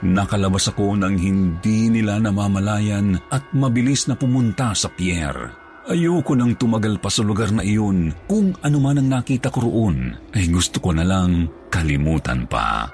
Nakalabas 0.03 0.75
ako 0.75 0.99
nang 0.99 1.15
hindi 1.15 1.87
nila 1.87 2.19
namamalayan 2.19 3.15
at 3.31 3.47
mabilis 3.55 4.11
na 4.11 4.19
pumunta 4.19 4.75
sa 4.75 4.91
pier. 4.91 5.55
Ayoko 5.87 6.35
nang 6.35 6.59
tumagal 6.59 6.99
pa 6.99 7.07
sa 7.07 7.23
lugar 7.23 7.55
na 7.55 7.63
iyon. 7.63 8.11
Kung 8.27 8.51
ano 8.67 8.83
man 8.83 8.99
ang 8.99 9.23
nakita 9.23 9.55
ko 9.55 9.71
roon, 9.71 10.11
ay 10.35 10.51
gusto 10.51 10.83
ko 10.83 10.91
na 10.91 11.07
lang 11.07 11.47
kalimutan 11.71 12.43
pa. 12.51 12.91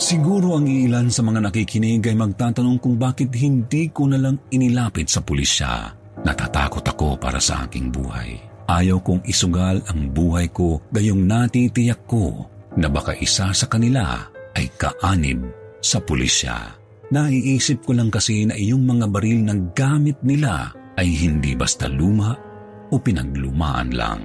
Siguro 0.00 0.56
ang 0.56 0.64
ilan 0.64 1.12
sa 1.12 1.20
mga 1.20 1.52
nakikinig 1.52 2.00
ay 2.00 2.16
magtatanong 2.16 2.80
kung 2.80 2.96
bakit 2.96 3.28
hindi 3.36 3.92
ko 3.92 4.08
na 4.08 4.16
lang 4.16 4.40
inilapit 4.48 5.12
sa 5.12 5.20
pulisya. 5.20 5.99
Natatakot 6.24 6.84
ako 6.84 7.16
para 7.16 7.40
sa 7.40 7.64
aking 7.64 7.88
buhay. 7.88 8.36
Ayaw 8.70 9.02
kong 9.02 9.26
isugal 9.26 9.82
ang 9.90 10.14
buhay 10.14 10.46
ko 10.52 10.78
gayong 10.94 11.26
natitiyak 11.26 12.06
ko 12.06 12.46
na 12.78 12.86
baka 12.86 13.18
isa 13.18 13.50
sa 13.50 13.66
kanila 13.66 14.30
ay 14.54 14.70
kaanib 14.78 15.42
sa 15.82 15.98
pulisya. 15.98 16.78
Naiisip 17.10 17.82
ko 17.82 17.96
lang 17.96 18.12
kasi 18.12 18.46
na 18.46 18.54
iyong 18.54 18.86
mga 18.86 19.06
baril 19.10 19.40
na 19.42 19.54
gamit 19.74 20.22
nila 20.22 20.70
ay 20.94 21.10
hindi 21.10 21.58
basta 21.58 21.90
luma 21.90 22.38
o 22.90 22.94
pinaglumaan 22.94 23.90
lang. 23.90 24.22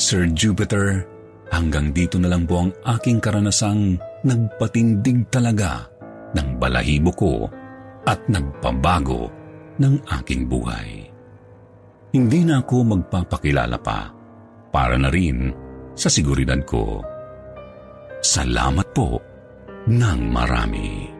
Sir 0.00 0.32
Jupiter, 0.32 1.04
hanggang 1.52 1.92
dito 1.92 2.16
na 2.16 2.32
lang 2.32 2.48
po 2.48 2.64
ang 2.64 2.72
aking 2.96 3.20
karanasang 3.20 4.00
nagpatindig 4.24 5.28
talaga 5.28 5.84
ng 6.32 6.56
balahibo 6.56 7.12
ko 7.12 7.32
at 8.08 8.16
nagpabago 8.32 9.39
ng 9.80 9.94
aking 10.20 10.44
buhay. 10.46 11.08
Hindi 12.12 12.40
na 12.44 12.60
ako 12.60 12.76
magpapakilala 12.98 13.78
pa 13.80 14.12
para 14.70 15.00
na 15.00 15.08
rin 15.08 15.50
sa 15.96 16.12
seguridad 16.12 16.58
ko. 16.66 17.00
Salamat 18.20 18.88
po 18.92 19.18
ng 19.88 20.20
marami. 20.28 21.19